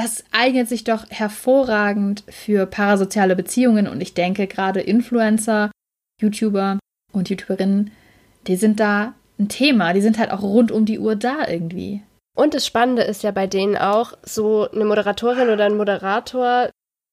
[0.00, 5.72] Das eignet sich doch hervorragend für parasoziale Beziehungen und ich denke gerade Influencer,
[6.22, 6.78] YouTuber
[7.12, 7.90] und YouTuberinnen,
[8.46, 12.00] die sind da ein Thema, die sind halt auch rund um die Uhr da irgendwie.
[12.36, 16.70] Und das Spannende ist ja bei denen auch, so eine Moderatorin oder ein Moderator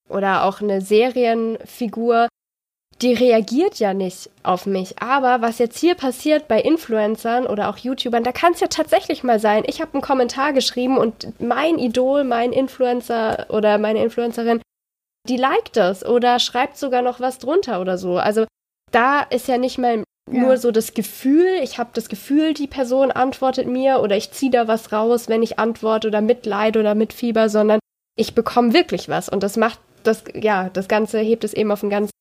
[0.08, 2.28] oder auch eine Serienfigur
[3.02, 5.02] die reagiert ja nicht auf mich.
[5.02, 9.24] Aber was jetzt hier passiert bei Influencern oder auch YouTubern, da kann es ja tatsächlich
[9.24, 14.62] mal sein, ich habe einen Kommentar geschrieben und mein Idol, mein Influencer oder meine Influencerin,
[15.28, 18.18] die liked das oder schreibt sogar noch was drunter oder so.
[18.18, 18.46] Also
[18.92, 20.40] da ist ja nicht mal ja.
[20.40, 24.52] nur so das Gefühl, ich habe das Gefühl, die Person antwortet mir oder ich ziehe
[24.52, 27.80] da was raus, wenn ich antworte oder mitleide oder mitfieber, sondern
[28.18, 31.84] ich bekomme wirklich was und das macht das, ja, das Ganze hebt es eben auf
[31.84, 32.12] ein ganz,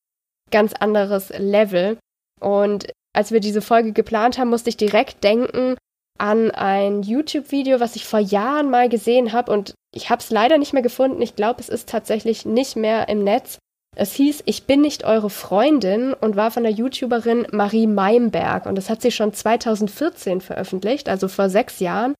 [0.51, 1.97] ganz anderes Level.
[2.39, 5.75] Und als wir diese Folge geplant haben, musste ich direkt denken
[6.17, 10.57] an ein YouTube-Video, was ich vor Jahren mal gesehen habe und ich habe es leider
[10.57, 11.21] nicht mehr gefunden.
[11.21, 13.57] Ich glaube, es ist tatsächlich nicht mehr im Netz.
[13.97, 18.75] Es hieß Ich bin nicht eure Freundin und war von der YouTuberin Marie Meimberg und
[18.75, 22.13] das hat sie schon 2014 veröffentlicht, also vor sechs Jahren.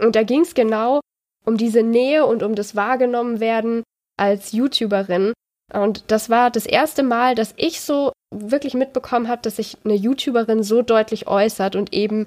[0.00, 1.00] Und da ging es genau
[1.44, 3.82] um diese Nähe und um das Wahrgenommenwerden
[4.18, 5.32] als YouTuberin.
[5.72, 9.94] Und das war das erste Mal, dass ich so wirklich mitbekommen habe, dass sich eine
[9.94, 12.26] YouTuberin so deutlich äußert und eben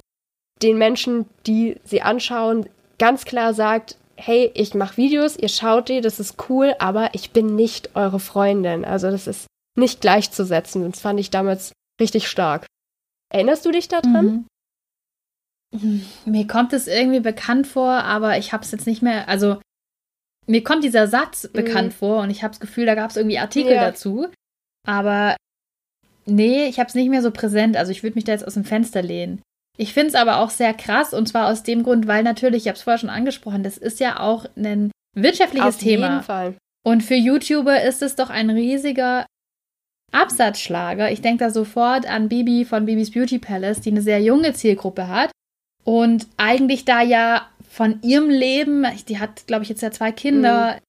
[0.61, 2.67] den Menschen, die sie anschauen,
[2.99, 7.31] ganz klar sagt, hey, ich mache Videos, ihr schaut die, das ist cool, aber ich
[7.31, 8.85] bin nicht eure Freundin.
[8.85, 10.89] Also das ist nicht gleichzusetzen.
[10.91, 12.67] Das fand ich damals richtig stark.
[13.33, 14.45] Erinnerst du dich daran?
[15.71, 16.05] Mhm.
[16.25, 19.29] Mir kommt es irgendwie bekannt vor, aber ich habe es jetzt nicht mehr.
[19.29, 19.59] Also
[20.51, 21.53] mir kommt dieser Satz mhm.
[21.53, 23.85] bekannt vor und ich habe das Gefühl, da gab es irgendwie Artikel ja.
[23.85, 24.27] dazu.
[24.87, 25.35] Aber
[26.25, 27.77] nee, ich habe es nicht mehr so präsent.
[27.77, 29.41] Also ich würde mich da jetzt aus dem Fenster lehnen.
[29.77, 32.67] Ich finde es aber auch sehr krass und zwar aus dem Grund, weil natürlich, ich
[32.67, 36.07] habe es vorher schon angesprochen, das ist ja auch ein wirtschaftliches Auf Thema.
[36.07, 36.55] Auf jeden Fall.
[36.83, 39.25] Und für YouTuber ist es doch ein riesiger
[40.11, 41.11] Absatzschlager.
[41.11, 45.07] Ich denke da sofort an Bibi von Bibis Beauty Palace, die eine sehr junge Zielgruppe
[45.07, 45.31] hat
[45.85, 50.75] und eigentlich da ja von ihrem Leben, die hat, glaube ich, jetzt ja zwei Kinder,
[50.75, 50.79] mhm.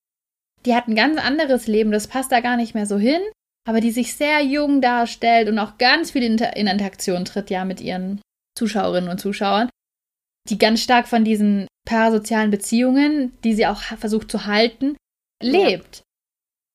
[0.66, 3.20] die hat ein ganz anderes Leben, das passt da gar nicht mehr so hin,
[3.68, 7.80] aber die sich sehr jung darstellt und auch ganz viel in Interaktion tritt ja mit
[7.80, 8.20] ihren
[8.58, 9.70] Zuschauerinnen und Zuschauern,
[10.48, 14.96] die ganz stark von diesen parasozialen Beziehungen, die sie auch versucht zu halten,
[15.40, 15.98] lebt.
[15.98, 16.02] Ja.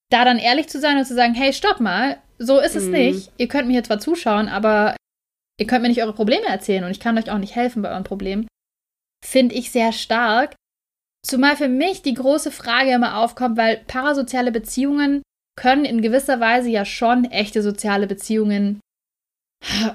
[0.10, 2.92] Da dann ehrlich zu sein und zu sagen, hey, stopp mal, so ist es mhm.
[2.92, 3.32] nicht.
[3.38, 4.96] Ihr könnt mir hier zwar zuschauen, aber
[5.60, 7.90] ihr könnt mir nicht eure Probleme erzählen und ich kann euch auch nicht helfen bei
[7.90, 8.48] euren Problemen,
[9.26, 10.56] finde ich sehr stark.
[11.26, 15.22] Zumal für mich die große Frage immer aufkommt, weil parasoziale Beziehungen
[15.58, 18.80] können in gewisser Weise ja schon echte soziale Beziehungen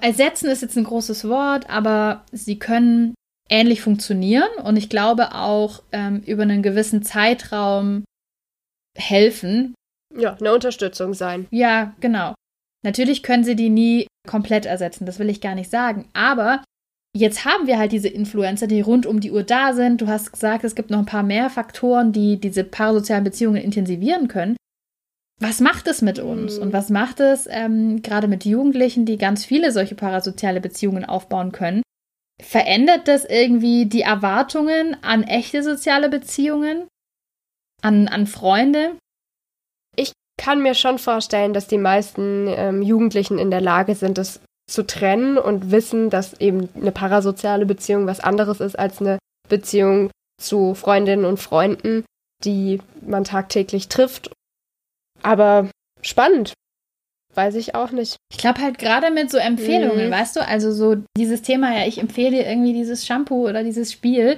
[0.00, 3.14] ersetzen, ist jetzt ein großes Wort, aber sie können
[3.48, 8.04] ähnlich funktionieren und ich glaube auch ähm, über einen gewissen Zeitraum
[8.96, 9.74] helfen.
[10.14, 11.46] Ja, eine Unterstützung sein.
[11.50, 12.34] Ja, genau.
[12.84, 16.08] Natürlich können sie die nie komplett ersetzen, das will ich gar nicht sagen.
[16.12, 16.62] Aber
[17.16, 20.00] jetzt haben wir halt diese Influencer, die rund um die Uhr da sind.
[20.00, 24.28] Du hast gesagt, es gibt noch ein paar mehr Faktoren, die diese parasozialen Beziehungen intensivieren
[24.28, 24.56] können.
[25.40, 26.58] Was macht es mit uns?
[26.58, 31.52] Und was macht es ähm, gerade mit Jugendlichen, die ganz viele solche parasoziale Beziehungen aufbauen
[31.52, 31.82] können?
[32.40, 36.86] Verändert das irgendwie die Erwartungen an echte soziale Beziehungen?
[37.82, 38.92] An, an Freunde?
[40.42, 44.40] kann mir schon vorstellen, dass die meisten ähm, Jugendlichen in der Lage sind, das
[44.72, 50.10] zu trennen und wissen, dass eben eine parasoziale Beziehung was anderes ist als eine Beziehung
[50.40, 52.04] zu Freundinnen und Freunden,
[52.44, 54.32] die man tagtäglich trifft.
[55.22, 56.54] Aber spannend.
[57.34, 58.16] Weiß ich auch nicht.
[58.30, 60.10] Ich glaube halt gerade mit so Empfehlungen, mhm.
[60.10, 63.90] weißt du, also so dieses Thema, ja, ich empfehle dir irgendwie dieses Shampoo oder dieses
[63.90, 64.36] Spiel,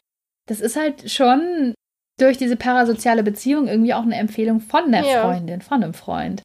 [0.48, 1.74] das ist halt schon
[2.20, 5.22] durch diese parasoziale Beziehung irgendwie auch eine Empfehlung von der ja.
[5.22, 6.42] Freundin, von einem Freund.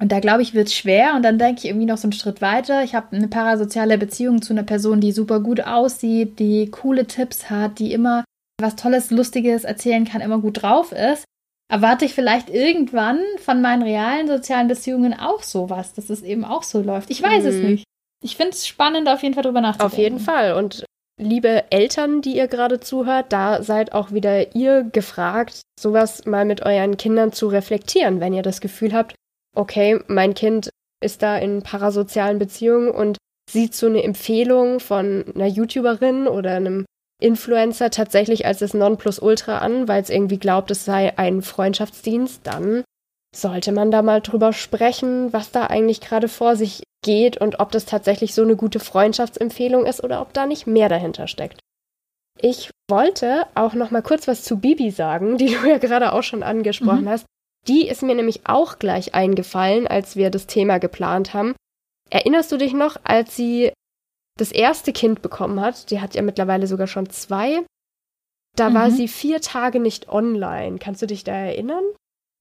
[0.00, 2.12] Und da glaube ich, wird es schwer und dann denke ich irgendwie noch so einen
[2.12, 2.82] Schritt weiter.
[2.82, 7.50] Ich habe eine parasoziale Beziehung zu einer Person, die super gut aussieht, die coole Tipps
[7.50, 8.24] hat, die immer
[8.60, 11.24] was Tolles, Lustiges erzählen kann, immer gut drauf ist.
[11.70, 16.62] Erwarte ich vielleicht irgendwann von meinen realen sozialen Beziehungen auch sowas, dass es eben auch
[16.62, 17.10] so läuft.
[17.10, 17.48] Ich weiß mhm.
[17.48, 17.84] es nicht.
[18.24, 19.92] Ich finde es spannend, auf jeden Fall drüber nachzudenken.
[19.92, 20.54] Auf jeden Fall.
[20.54, 20.84] Und
[21.20, 26.62] liebe Eltern, die ihr gerade zuhört, da seid auch wieder ihr gefragt, sowas mal mit
[26.62, 29.14] euren Kindern zu reflektieren, wenn ihr das Gefühl habt,
[29.56, 30.70] okay, mein Kind
[31.02, 33.18] ist da in parasozialen Beziehungen und
[33.50, 36.84] sieht so eine Empfehlung von einer YouTuberin oder einem
[37.20, 42.84] Influencer tatsächlich als das Nonplusultra an, weil es irgendwie glaubt, es sei ein Freundschaftsdienst, dann
[43.34, 47.70] sollte man da mal drüber sprechen, was da eigentlich gerade vor sich geht und ob
[47.70, 51.60] das tatsächlich so eine gute Freundschaftsempfehlung ist oder ob da nicht mehr dahinter steckt.
[52.40, 56.22] Ich wollte auch noch mal kurz was zu Bibi sagen, die du ja gerade auch
[56.22, 57.10] schon angesprochen mhm.
[57.10, 57.26] hast.
[57.68, 61.54] Die ist mir nämlich auch gleich eingefallen, als wir das Thema geplant haben.
[62.08, 63.72] Erinnerst du dich noch, als sie
[64.38, 65.90] das erste Kind bekommen hat?
[65.90, 67.60] Die hat ja mittlerweile sogar schon zwei.
[68.56, 68.74] Da mhm.
[68.74, 70.78] war sie vier Tage nicht online.
[70.78, 71.84] Kannst du dich da erinnern?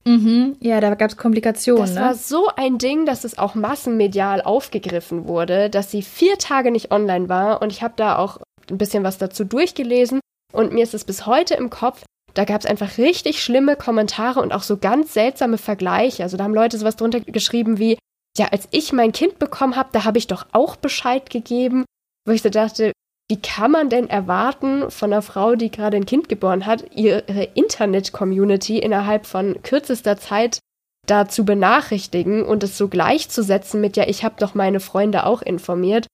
[0.06, 1.82] Mhm, ja, da gab es Komplikationen.
[1.82, 2.02] Das ne?
[2.02, 6.92] war so ein Ding, dass es auch massenmedial aufgegriffen wurde, dass sie vier Tage nicht
[6.92, 7.62] online war.
[7.62, 10.20] Und ich habe da auch ein bisschen was dazu durchgelesen.
[10.54, 12.04] Und mir ist es bis heute im Kopf.
[12.34, 16.24] Da gab es einfach richtig schlimme Kommentare und auch so ganz seltsame Vergleiche.
[16.24, 17.98] Also da haben Leute sowas drunter geschrieben wie,
[18.38, 21.86] ja, als ich mein Kind bekommen habe, da habe ich doch auch Bescheid gegeben,
[22.26, 22.92] wo ich so dachte,
[23.30, 27.44] wie kann man denn erwarten von einer Frau, die gerade ein Kind geboren hat, ihre
[27.54, 30.60] Internet-Community innerhalb von kürzester Zeit
[31.06, 35.42] da zu benachrichtigen und es so gleichzusetzen mit, ja, ich habe doch meine Freunde auch
[35.42, 36.08] informiert.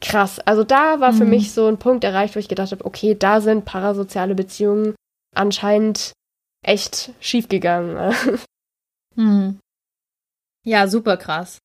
[0.00, 0.40] Krass.
[0.40, 1.30] Also da war für mhm.
[1.30, 4.94] mich so ein Punkt erreicht, wo ich gedacht habe, okay, da sind parasoziale Beziehungen
[5.34, 6.12] anscheinend
[6.64, 8.14] echt schiefgegangen.
[9.16, 9.58] Mhm.
[10.64, 11.58] Ja, super krass.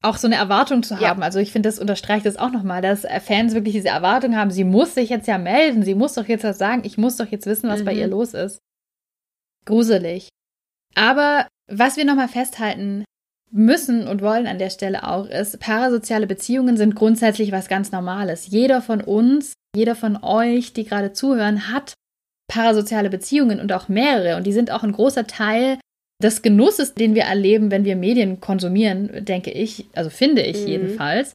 [0.00, 1.20] Auch so eine Erwartung zu haben.
[1.20, 1.24] Ja.
[1.24, 4.62] Also ich finde, das unterstreicht das auch nochmal, dass Fans wirklich diese Erwartung haben, sie
[4.62, 7.46] muss sich jetzt ja melden, sie muss doch jetzt was sagen, ich muss doch jetzt
[7.46, 7.84] wissen, was mhm.
[7.84, 8.12] bei ihr mhm.
[8.12, 8.58] los ist.
[9.64, 10.28] Gruselig.
[10.94, 13.04] Aber was wir nochmal festhalten
[13.50, 18.46] müssen und wollen an der Stelle auch, ist, parasoziale Beziehungen sind grundsätzlich was ganz Normales.
[18.46, 21.94] Jeder von uns, jeder von euch, die gerade zuhören, hat
[22.48, 24.36] parasoziale Beziehungen und auch mehrere.
[24.36, 25.78] Und die sind auch ein großer Teil
[26.22, 30.68] des Genusses, den wir erleben, wenn wir Medien konsumieren, denke ich, also finde ich mhm.
[30.68, 31.32] jedenfalls.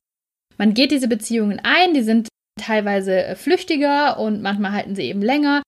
[0.57, 5.61] Man geht diese Beziehungen ein, die sind teilweise flüchtiger und manchmal halten sie eben länger.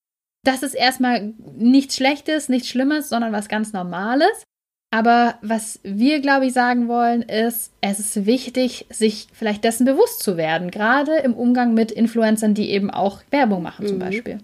[0.45, 4.43] Das ist erstmal nichts Schlechtes, nichts Schlimmes, sondern was ganz Normales.
[4.91, 10.23] Aber was wir, glaube ich, sagen wollen, ist, es ist wichtig, sich vielleicht dessen bewusst
[10.23, 14.01] zu werden, gerade im Umgang mit Influencern, die eben auch Werbung machen zum mhm.
[14.01, 14.39] Beispiel.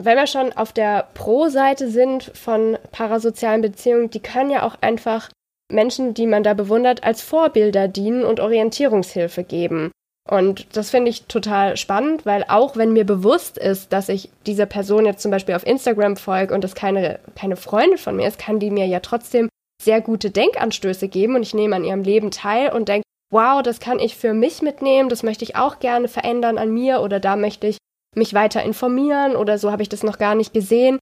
[0.00, 5.28] Wenn wir schon auf der Pro-Seite sind von parasozialen Beziehungen, die können ja auch einfach
[5.70, 9.90] Menschen, die man da bewundert, als Vorbilder dienen und Orientierungshilfe geben.
[10.30, 14.66] Und das finde ich total spannend, weil auch wenn mir bewusst ist, dass ich dieser
[14.66, 18.38] Person jetzt zum Beispiel auf Instagram folge und das keine, keine Freundin von mir ist,
[18.38, 19.48] kann die mir ja trotzdem
[19.82, 23.80] sehr gute Denkanstöße geben und ich nehme an ihrem Leben teil und denke, wow, das
[23.80, 27.36] kann ich für mich mitnehmen, das möchte ich auch gerne verändern an mir oder da
[27.36, 27.78] möchte ich
[28.18, 30.98] mich weiter informieren oder so habe ich das noch gar nicht gesehen.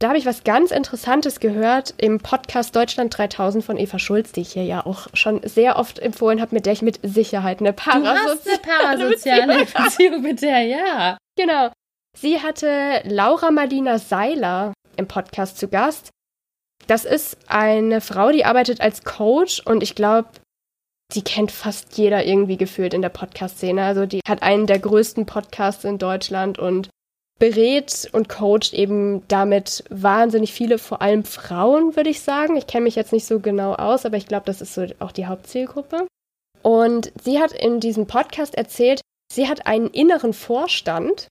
[0.00, 4.42] Da habe ich was ganz Interessantes gehört im Podcast Deutschland 3000 von Eva Schulz, die
[4.42, 7.72] ich hier ja auch schon sehr oft empfohlen habe, mit der ich mit Sicherheit eine
[7.72, 11.18] parasoziale, parasoziale Beziehung mit der, ja.
[11.36, 11.72] Genau.
[12.16, 16.10] Sie hatte Laura Marlina Seiler im Podcast zu Gast
[16.88, 20.28] das ist eine Frau, die arbeitet als Coach und ich glaube,
[21.14, 23.82] die kennt fast jeder irgendwie gefühlt in der Podcast-Szene.
[23.82, 26.90] Also die hat einen der größten Podcasts in Deutschland und
[27.38, 32.56] berät und coacht eben damit wahnsinnig viele, vor allem Frauen, würde ich sagen.
[32.56, 35.12] Ich kenne mich jetzt nicht so genau aus, aber ich glaube, das ist so auch
[35.12, 36.06] die Hauptzielgruppe.
[36.62, 39.00] Und sie hat in diesem Podcast erzählt,
[39.32, 41.28] sie hat einen inneren Vorstand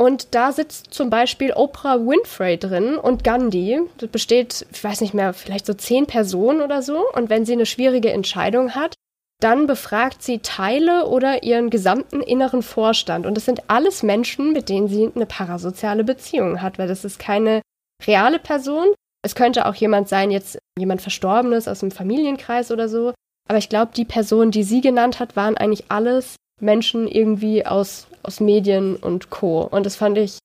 [0.00, 3.82] und da sitzt zum Beispiel Oprah Winfrey drin und Gandhi.
[3.98, 7.04] Das besteht, ich weiß nicht mehr, vielleicht so zehn Personen oder so.
[7.12, 8.94] Und wenn sie eine schwierige Entscheidung hat,
[9.42, 13.26] dann befragt sie Teile oder ihren gesamten inneren Vorstand.
[13.26, 17.18] Und das sind alles Menschen, mit denen sie eine parasoziale Beziehung hat, weil das ist
[17.18, 17.60] keine
[18.06, 18.94] reale Person.
[19.22, 23.12] Es könnte auch jemand sein, jetzt jemand Verstorbenes aus dem Familienkreis oder so.
[23.50, 28.06] Aber ich glaube, die Personen, die sie genannt hat, waren eigentlich alles Menschen irgendwie aus
[28.22, 29.62] aus Medien und Co.
[29.62, 30.38] Und das fand ich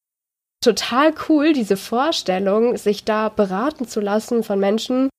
[0.64, 5.10] total cool, diese Vorstellung, sich da beraten zu lassen von Menschen,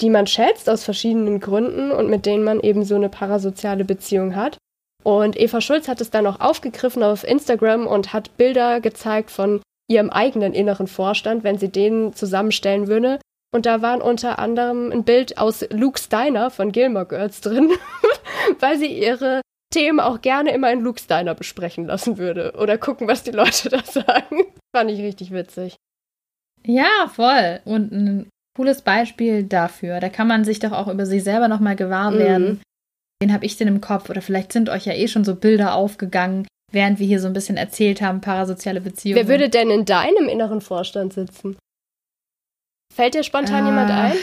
[0.00, 4.36] die man schätzt aus verschiedenen Gründen und mit denen man eben so eine parasoziale Beziehung
[4.36, 4.58] hat.
[5.04, 9.60] Und Eva Schulz hat es dann auch aufgegriffen auf Instagram und hat Bilder gezeigt von
[9.90, 13.18] ihrem eigenen inneren Vorstand, wenn sie den zusammenstellen würde.
[13.54, 17.72] Und da waren unter anderem ein Bild aus Luke Steiner von Gilmore Girls drin,
[18.60, 23.08] weil sie ihre Themen auch gerne immer in Luke's Diner besprechen lassen würde oder gucken,
[23.08, 24.44] was die Leute da sagen.
[24.74, 25.74] Fand ich richtig witzig.
[26.64, 27.60] Ja, voll.
[27.64, 29.98] Und ein cooles Beispiel dafür.
[29.98, 32.48] Da kann man sich doch auch über sich selber nochmal gewahr werden.
[32.48, 32.60] Mhm.
[33.20, 34.10] Wen habe ich denn im Kopf?
[34.10, 37.32] Oder vielleicht sind euch ja eh schon so Bilder aufgegangen, während wir hier so ein
[37.32, 39.16] bisschen erzählt haben, parasoziale Beziehungen.
[39.16, 41.56] Wer würde denn in deinem inneren Vorstand sitzen?
[42.94, 44.16] Fällt dir spontan äh, jemand ein?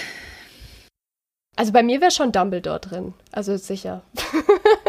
[1.56, 3.14] Also bei mir wäre schon Dumbledore drin.
[3.32, 4.02] Also sicher.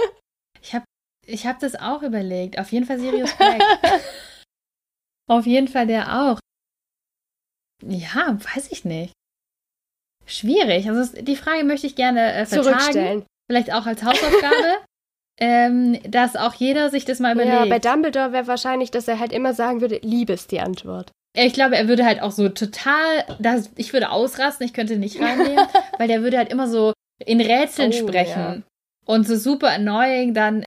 [0.62, 0.84] Ich habe
[1.26, 2.58] ich hab das auch überlegt.
[2.58, 3.62] Auf jeden Fall Sirius Black.
[5.28, 6.40] Auf jeden Fall der auch.
[7.86, 9.12] Ja, weiß ich nicht.
[10.26, 10.88] Schwierig.
[10.88, 13.24] Also die Frage möchte ich gerne äh, vertagen.
[13.48, 14.78] Vielleicht auch als Hausaufgabe.
[15.40, 17.54] ähm, dass auch jeder sich das mal überlegt.
[17.54, 21.10] Ja, bei Dumbledore wäre wahrscheinlich, dass er halt immer sagen würde, Liebe ist die Antwort.
[21.36, 25.20] Ich glaube, er würde halt auch so total, das, ich würde ausrasten, ich könnte nicht
[25.20, 25.66] reinnehmen,
[25.98, 26.92] weil der würde halt immer so
[27.24, 28.64] in Rätseln oh, sprechen.
[29.10, 30.64] Und so super annoying dann,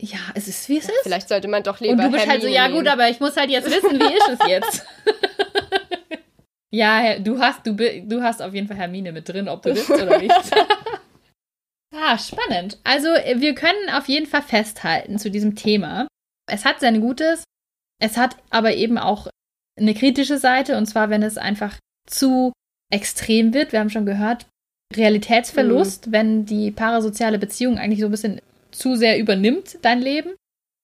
[0.00, 1.02] ja, es ist wie es ja, ist.
[1.02, 1.92] Vielleicht sollte man doch lieber.
[1.92, 4.14] Und du bist Hermine halt so, ja gut, aber ich muss halt jetzt wissen, wie
[4.14, 4.86] ist es jetzt?
[6.70, 9.90] ja, du hast, du, du hast auf jeden Fall Hermine mit drin, ob du willst
[9.90, 10.32] oder nicht.
[11.94, 12.78] ah, spannend.
[12.82, 16.08] Also, wir können auf jeden Fall festhalten zu diesem Thema.
[16.50, 17.44] Es hat sein Gutes,
[18.00, 19.28] es hat aber eben auch
[19.78, 21.76] eine kritische Seite, und zwar, wenn es einfach
[22.08, 22.54] zu
[22.90, 23.72] extrem wird.
[23.72, 24.46] Wir haben schon gehört,
[24.94, 26.12] Realitätsverlust, mhm.
[26.12, 30.34] wenn die parasoziale Beziehung eigentlich so ein bisschen zu sehr übernimmt dein Leben?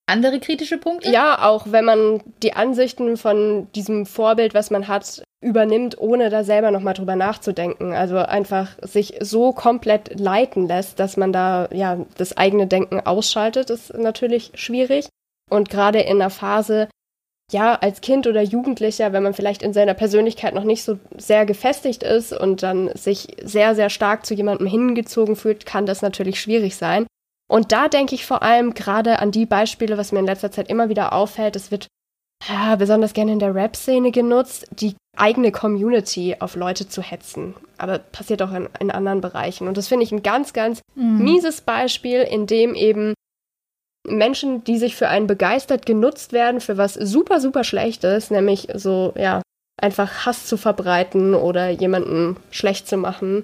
[0.07, 1.11] Andere kritische Punkte?
[1.11, 6.45] Ja, auch wenn man die Ansichten von diesem Vorbild, was man hat, übernimmt, ohne da
[6.45, 7.93] selber nochmal drüber nachzudenken.
[7.93, 13.71] Also einfach sich so komplett leiten lässt, dass man da ja das eigene Denken ausschaltet,
[13.71, 15.09] ist natürlich schwierig.
[15.51, 16.89] Und gerade in einer Phase,
[17.51, 21.45] ja, als Kind oder Jugendlicher, wenn man vielleicht in seiner Persönlichkeit noch nicht so sehr
[21.45, 26.41] gefestigt ist und dann sich sehr, sehr stark zu jemandem hingezogen fühlt, kann das natürlich
[26.41, 27.07] schwierig sein.
[27.49, 30.71] Und da denke ich vor allem gerade an die Beispiele, was mir in letzter Zeit
[30.71, 31.55] immer wieder auffällt.
[31.55, 31.89] Es wird
[32.49, 37.55] ja, besonders gerne in der Rap-Szene genutzt, die eigene Community auf Leute zu hetzen.
[37.79, 39.69] Aber passiert auch in, in anderen Bereichen.
[39.69, 41.23] Und das finde ich ein ganz, ganz mhm.
[41.23, 43.15] mieses Beispiel, in dem eben
[44.09, 49.13] Menschen, die sich für einen begeistert genutzt werden, für was super, super Schlechtes, nämlich so,
[49.17, 49.43] ja,
[49.81, 53.43] einfach Hass zu verbreiten oder jemanden schlecht zu machen.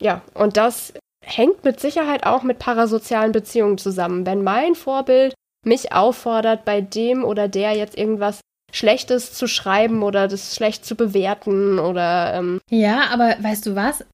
[0.00, 0.92] Ja, und das
[1.24, 4.26] hängt mit Sicherheit auch mit parasozialen Beziehungen zusammen.
[4.26, 8.40] Wenn mein Vorbild mich auffordert, bei dem oder der jetzt irgendwas
[8.72, 12.34] Schlechtes zu schreiben oder das schlecht zu bewerten oder.
[12.34, 14.04] Ähm ja, aber weißt du was?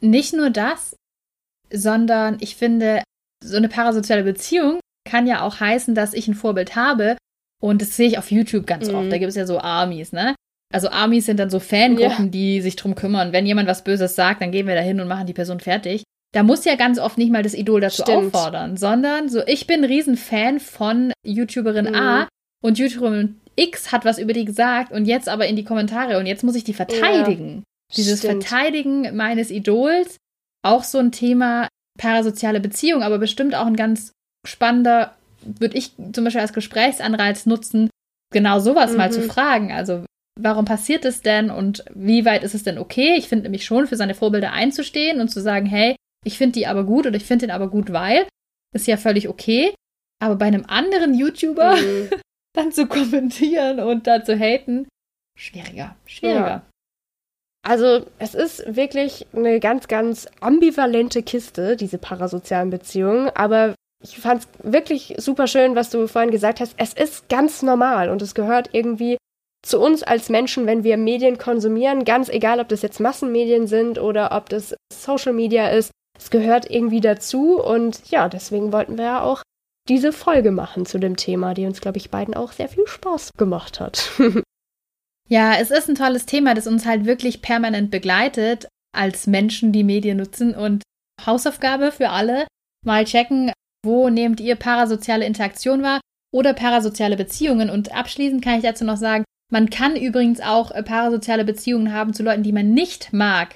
[0.00, 0.96] Nicht nur das,
[1.72, 3.02] sondern ich finde,
[3.42, 4.79] so eine parasoziale Beziehung
[5.10, 7.16] kann ja auch heißen, dass ich ein Vorbild habe.
[7.60, 8.94] Und das sehe ich auf YouTube ganz mhm.
[8.94, 9.12] oft.
[9.12, 10.34] Da gibt es ja so Armies, ne?
[10.72, 12.30] Also Armies sind dann so Fangruppen, ja.
[12.30, 13.32] die sich drum kümmern.
[13.32, 16.04] Wenn jemand was Böses sagt, dann gehen wir da hin und machen die Person fertig.
[16.32, 18.34] Da muss ja ganz oft nicht mal das Idol dazu Stimmt.
[18.34, 21.94] auffordern, sondern so, ich bin ein Riesenfan von YouTuberin mhm.
[21.96, 22.28] A
[22.62, 26.26] und YouTuberin X hat was über die gesagt und jetzt aber in die Kommentare und
[26.26, 27.56] jetzt muss ich die verteidigen.
[27.56, 27.62] Ja.
[27.96, 28.44] Dieses Stimmt.
[28.44, 30.18] Verteidigen meines Idols,
[30.62, 31.66] auch so ein Thema
[31.98, 34.12] parasoziale Beziehung, aber bestimmt auch ein ganz
[34.46, 37.90] spannender, würde ich zum Beispiel als Gesprächsanreiz nutzen,
[38.32, 38.96] genau sowas mhm.
[38.96, 39.30] mal zu mhm.
[39.30, 39.72] fragen.
[39.72, 40.04] Also,
[40.38, 43.16] warum passiert es denn und wie weit ist es denn okay?
[43.16, 46.66] Ich finde nämlich schon, für seine Vorbilder einzustehen und zu sagen, hey, ich finde die
[46.66, 48.26] aber gut oder ich finde den aber gut, weil,
[48.74, 49.74] ist ja völlig okay.
[50.22, 52.10] Aber bei einem anderen YouTuber mhm.
[52.54, 54.86] dann zu kommentieren und da zu haten,
[55.38, 56.46] schwieriger, schwieriger.
[56.46, 56.66] Ja.
[57.62, 63.30] Also es ist wirklich eine ganz, ganz ambivalente Kiste, diese parasozialen Beziehungen.
[63.34, 66.74] Aber ich fand es wirklich super schön, was du vorhin gesagt hast.
[66.76, 69.18] Es ist ganz normal und es gehört irgendwie
[69.62, 73.98] zu uns als Menschen, wenn wir Medien konsumieren, ganz egal, ob das jetzt Massenmedien sind
[73.98, 75.90] oder ob das Social Media ist.
[76.18, 79.42] Es gehört irgendwie dazu und ja, deswegen wollten wir ja auch
[79.88, 83.32] diese Folge machen zu dem Thema, die uns, glaube ich, beiden auch sehr viel Spaß
[83.36, 84.10] gemacht hat.
[85.28, 89.84] ja, es ist ein tolles Thema, das uns halt wirklich permanent begleitet als Menschen, die
[89.84, 90.82] Medien nutzen und
[91.24, 92.46] Hausaufgabe für alle,
[92.84, 93.52] mal checken,
[93.84, 96.00] wo nehmt ihr parasoziale Interaktion wahr
[96.32, 100.82] oder parasoziale Beziehungen und abschließend kann ich dazu noch sagen, man kann übrigens auch äh,
[100.82, 103.54] parasoziale Beziehungen haben zu Leuten, die man nicht mag.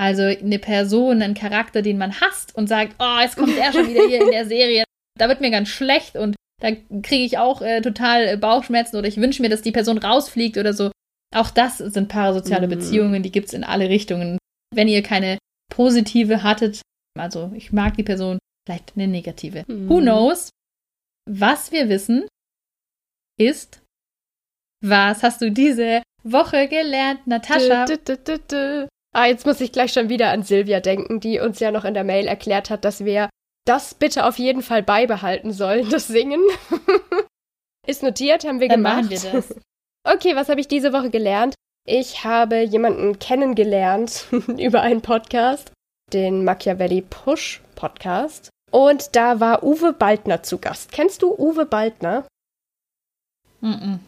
[0.00, 3.88] Also eine Person, einen Charakter, den man hasst und sagt, oh, jetzt kommt er schon
[3.88, 4.84] wieder hier in der Serie.
[5.18, 6.70] Da wird mir ganz schlecht und da
[7.02, 10.56] kriege ich auch äh, total äh, Bauchschmerzen oder ich wünsche mir, dass die Person rausfliegt
[10.56, 10.92] oder so.
[11.34, 12.70] Auch das sind parasoziale mhm.
[12.70, 14.38] Beziehungen, die gibt es in alle Richtungen.
[14.74, 15.38] Wenn ihr keine
[15.72, 16.82] positive hattet,
[17.18, 19.64] also ich mag die Person, vielleicht eine negative.
[19.66, 19.88] Mhm.
[19.88, 20.50] Who knows?
[21.28, 22.26] Was wir wissen,
[23.38, 23.80] ist,
[24.82, 27.86] was hast du diese Woche gelernt, Natascha?
[27.86, 31.60] Du, du, du, Ah, jetzt muss ich gleich schon wieder an Silvia denken, die uns
[31.60, 33.28] ja noch in der Mail erklärt hat, dass wir
[33.66, 36.42] das bitte auf jeden Fall beibehalten sollen, das Singen.
[37.86, 38.96] Ist notiert, haben wir Dann gemacht.
[39.04, 39.54] Machen wir das.
[40.04, 41.54] Okay, was habe ich diese Woche gelernt?
[41.86, 44.26] Ich habe jemanden kennengelernt
[44.58, 45.70] über einen Podcast,
[46.12, 48.50] den Machiavelli Push Podcast.
[48.70, 50.92] Und da war Uwe Baldner zu Gast.
[50.92, 52.26] Kennst du Uwe Baldner?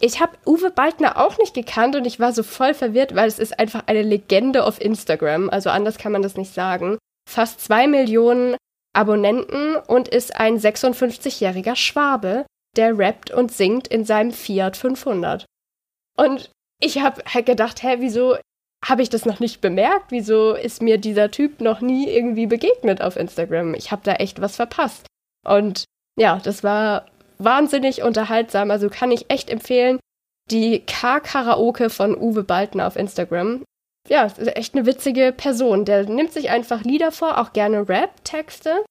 [0.01, 3.39] Ich habe Uwe Baldner auch nicht gekannt und ich war so voll verwirrt, weil es
[3.39, 5.49] ist einfach eine Legende auf Instagram.
[5.49, 6.97] Also anders kann man das nicht sagen.
[7.29, 8.57] Fast zwei Millionen
[8.93, 15.45] Abonnenten und ist ein 56-jähriger Schwabe, der rappt und singt in seinem Fiat 500.
[16.17, 16.49] Und
[16.81, 18.37] ich habe halt gedacht, hä, wieso
[18.85, 20.11] habe ich das noch nicht bemerkt?
[20.11, 23.73] Wieso ist mir dieser Typ noch nie irgendwie begegnet auf Instagram?
[23.73, 25.07] Ich habe da echt was verpasst.
[25.45, 25.85] Und
[26.17, 27.07] ja, das war
[27.39, 28.71] wahnsinnig unterhaltsam.
[28.71, 29.99] Also kann ich echt empfehlen.
[30.51, 33.63] Die K-Karaoke von Uwe Baltner auf Instagram.
[34.07, 35.85] Ja, echt eine witzige Person.
[35.85, 38.85] Der nimmt sich einfach Lieder vor, auch gerne Rap-Texte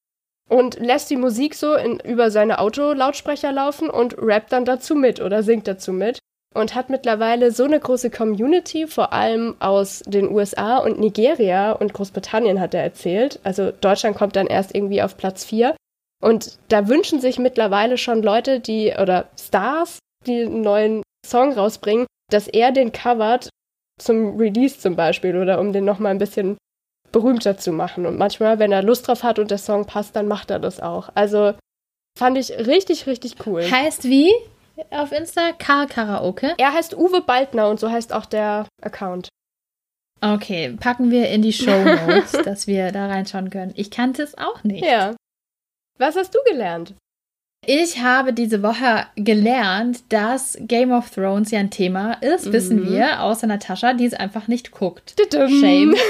[0.49, 5.21] und lässt die Musik so in, über seine Autolautsprecher laufen und rappt dann dazu mit
[5.21, 6.19] oder singt dazu mit.
[6.55, 11.93] Und hat mittlerweile so eine große Community, vor allem aus den USA und Nigeria und
[11.93, 13.41] Großbritannien hat er erzählt.
[13.43, 15.75] Also Deutschland kommt dann erst irgendwie auf Platz 4.
[16.23, 22.07] Und da wünschen sich mittlerweile schon Leute, die oder Stars, die einen neuen Song rausbringen,
[22.31, 23.49] dass er den covert
[23.99, 26.57] zum Release zum Beispiel oder um den nochmal ein bisschen
[27.11, 28.05] berühmter zu machen.
[28.05, 30.79] Und manchmal, wenn er Lust drauf hat und der Song passt, dann macht er das
[30.79, 31.09] auch.
[31.15, 31.53] Also
[32.17, 33.69] fand ich richtig, richtig cool.
[33.69, 34.31] Heißt wie
[34.91, 35.51] auf Insta?
[35.53, 36.53] K Karaoke?
[36.57, 39.29] Er heißt Uwe Baldner und so heißt auch der Account.
[40.21, 43.73] Okay, packen wir in die Show Notes, dass wir da reinschauen können.
[43.75, 44.83] Ich kannte es auch nicht.
[44.83, 45.15] Ja.
[45.97, 46.95] Was hast du gelernt?
[47.67, 52.53] Ich habe diese Woche gelernt, dass Game of Thrones ja ein Thema ist, mhm.
[52.53, 55.15] wissen wir, außer Natascha, die es einfach nicht guckt.
[55.31, 55.95] Shame.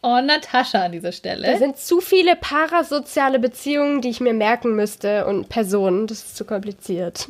[0.00, 1.44] Oh, Natascha an dieser Stelle.
[1.44, 6.06] Da sind zu viele parasoziale Beziehungen, die ich mir merken müsste und Personen.
[6.06, 7.28] Das ist zu kompliziert.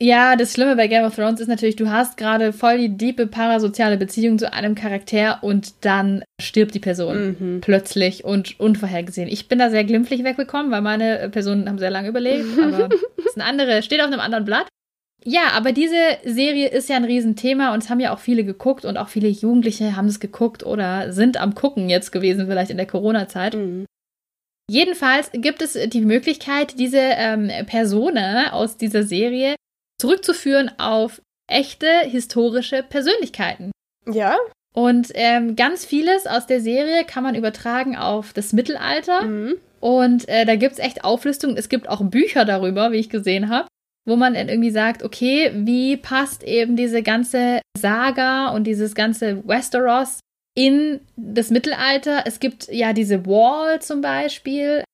[0.00, 3.28] Ja, das Schlimme bei Game of Thrones ist natürlich, du hast gerade voll die diepe
[3.28, 7.60] parasoziale Beziehung zu einem Charakter und dann stirbt die Person mhm.
[7.60, 9.28] plötzlich und unvorhergesehen.
[9.28, 13.26] Ich bin da sehr glimpflich wegbekommen, weil meine Personen haben sehr lange überlebt, aber das
[13.26, 14.66] ist ein andere, steht auf einem anderen Blatt.
[15.24, 18.84] Ja, aber diese Serie ist ja ein Riesenthema und es haben ja auch viele geguckt
[18.84, 22.76] und auch viele Jugendliche haben es geguckt oder sind am Gucken jetzt gewesen, vielleicht in
[22.76, 23.54] der Corona-Zeit.
[23.54, 23.86] Mhm.
[24.68, 29.54] Jedenfalls gibt es die Möglichkeit, diese ähm, Person aus dieser Serie
[30.04, 33.70] zurückzuführen auf echte historische Persönlichkeiten.
[34.06, 34.36] Ja.
[34.74, 39.22] Und ähm, ganz vieles aus der Serie kann man übertragen auf das Mittelalter.
[39.22, 39.54] Mhm.
[39.80, 41.56] Und äh, da gibt es echt Auflistungen.
[41.56, 43.66] Es gibt auch Bücher darüber, wie ich gesehen habe,
[44.04, 49.46] wo man dann irgendwie sagt, okay, wie passt eben diese ganze Saga und dieses ganze
[49.48, 50.20] Westeros
[50.54, 52.24] in das Mittelalter?
[52.26, 54.84] Es gibt ja diese Wall zum Beispiel,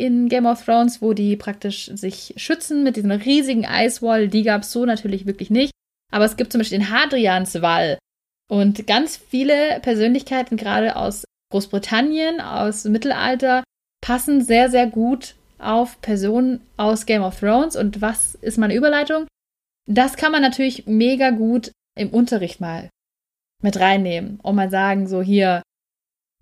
[0.00, 4.28] in Game of Thrones, wo die praktisch sich schützen mit diesem riesigen Eiswall.
[4.28, 5.72] Die gab es so natürlich wirklich nicht.
[6.10, 7.98] Aber es gibt zum Beispiel den Hadrianswall.
[8.48, 13.62] Und ganz viele Persönlichkeiten, gerade aus Großbritannien, aus Mittelalter,
[14.00, 17.76] passen sehr, sehr gut auf Personen aus Game of Thrones.
[17.76, 19.26] Und was ist meine Überleitung?
[19.86, 22.88] Das kann man natürlich mega gut im Unterricht mal
[23.62, 25.62] mit reinnehmen und mal sagen, so hier,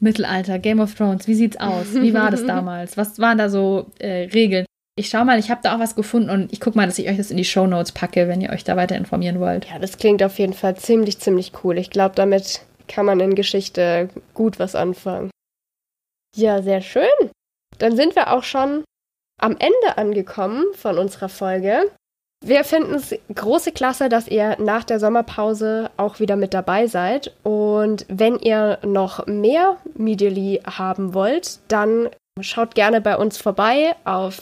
[0.00, 1.92] Mittelalter, Game of Thrones, wie sieht's aus?
[1.94, 2.96] Wie war das damals?
[2.96, 4.64] Was waren da so äh, Regeln?
[4.96, 7.08] Ich schau mal, ich habe da auch was gefunden und ich guck mal, dass ich
[7.08, 9.66] euch das in die Show Notes packe, wenn ihr euch da weiter informieren wollt.
[9.66, 11.78] Ja, das klingt auf jeden Fall ziemlich, ziemlich cool.
[11.78, 15.30] Ich glaube, damit kann man in Geschichte gut was anfangen.
[16.34, 17.04] Ja, sehr schön.
[17.78, 18.82] Dann sind wir auch schon
[19.40, 21.90] am Ende angekommen von unserer Folge.
[22.44, 27.34] Wir finden es große Klasse, dass ihr nach der Sommerpause auch wieder mit dabei seid.
[27.42, 32.08] Und wenn ihr noch mehr Medially haben wollt, dann
[32.40, 34.38] schaut gerne bei uns vorbei auf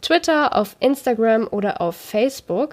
[0.00, 2.70] Twitter, auf Instagram oder auf Facebook.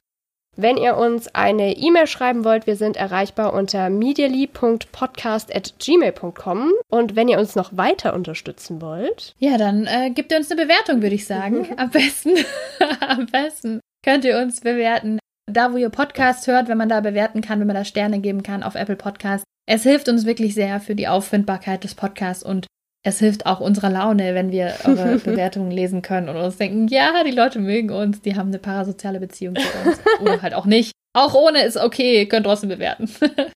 [0.55, 6.71] Wenn ihr uns eine E-Mail schreiben wollt, wir sind erreichbar unter medially.podcast.gmail.com.
[6.89, 9.33] Und wenn ihr uns noch weiter unterstützen wollt.
[9.39, 11.69] Ja, dann äh, gebt ihr uns eine Bewertung, würde ich sagen.
[11.77, 12.37] Am besten.
[12.99, 15.19] Am besten könnt ihr uns bewerten.
[15.51, 18.43] Da, wo ihr Podcast hört, wenn man da bewerten kann, wenn man da Sterne geben
[18.43, 19.43] kann auf Apple Podcast.
[19.65, 22.67] Es hilft uns wirklich sehr für die Auffindbarkeit des Podcasts und
[23.05, 27.23] es hilft auch unserer Laune, wenn wir eure Bewertungen lesen können und uns denken, ja,
[27.23, 29.99] die Leute mögen uns, die haben eine parasoziale Beziehung zu uns.
[30.21, 30.93] Oder halt auch nicht.
[31.13, 33.09] Auch ohne ist okay, ihr könnt trotzdem bewerten.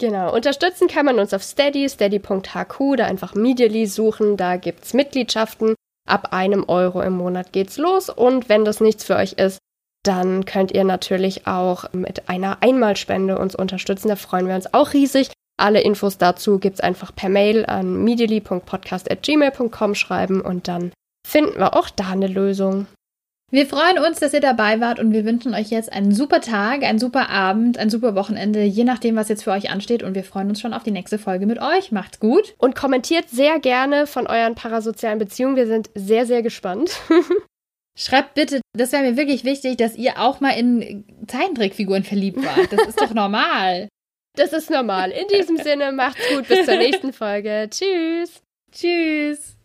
[0.00, 4.94] Genau, unterstützen kann man uns auf steady, steady.hq, da einfach Medially suchen, da gibt es
[4.94, 5.74] Mitgliedschaften.
[6.08, 9.58] Ab einem Euro im Monat geht's los und wenn das nichts für euch ist,
[10.02, 14.08] dann könnt ihr natürlich auch mit einer Einmalspende uns unterstützen.
[14.08, 15.30] Da freuen wir uns auch riesig.
[15.58, 20.92] Alle Infos dazu gibt es einfach per Mail an medially.podcast.gmail.com schreiben und dann
[21.26, 22.86] finden wir auch da eine Lösung.
[23.52, 26.84] Wir freuen uns, dass ihr dabei wart und wir wünschen euch jetzt einen super Tag,
[26.84, 30.04] einen super Abend, ein super Wochenende, je nachdem, was jetzt für euch ansteht.
[30.04, 31.90] Und wir freuen uns schon auf die nächste Folge mit euch.
[31.90, 32.54] Macht's gut.
[32.58, 35.56] Und kommentiert sehr gerne von euren parasozialen Beziehungen.
[35.56, 36.92] Wir sind sehr, sehr gespannt.
[37.98, 42.72] Schreibt bitte, das wäre mir wirklich wichtig, dass ihr auch mal in Zeichentrickfiguren verliebt wart.
[42.72, 43.88] Das ist doch normal.
[44.36, 45.10] Das ist normal.
[45.10, 46.46] In diesem Sinne, macht's gut.
[46.46, 47.68] Bis zur nächsten Folge.
[47.68, 48.40] Tschüss.
[48.70, 49.56] Tschüss.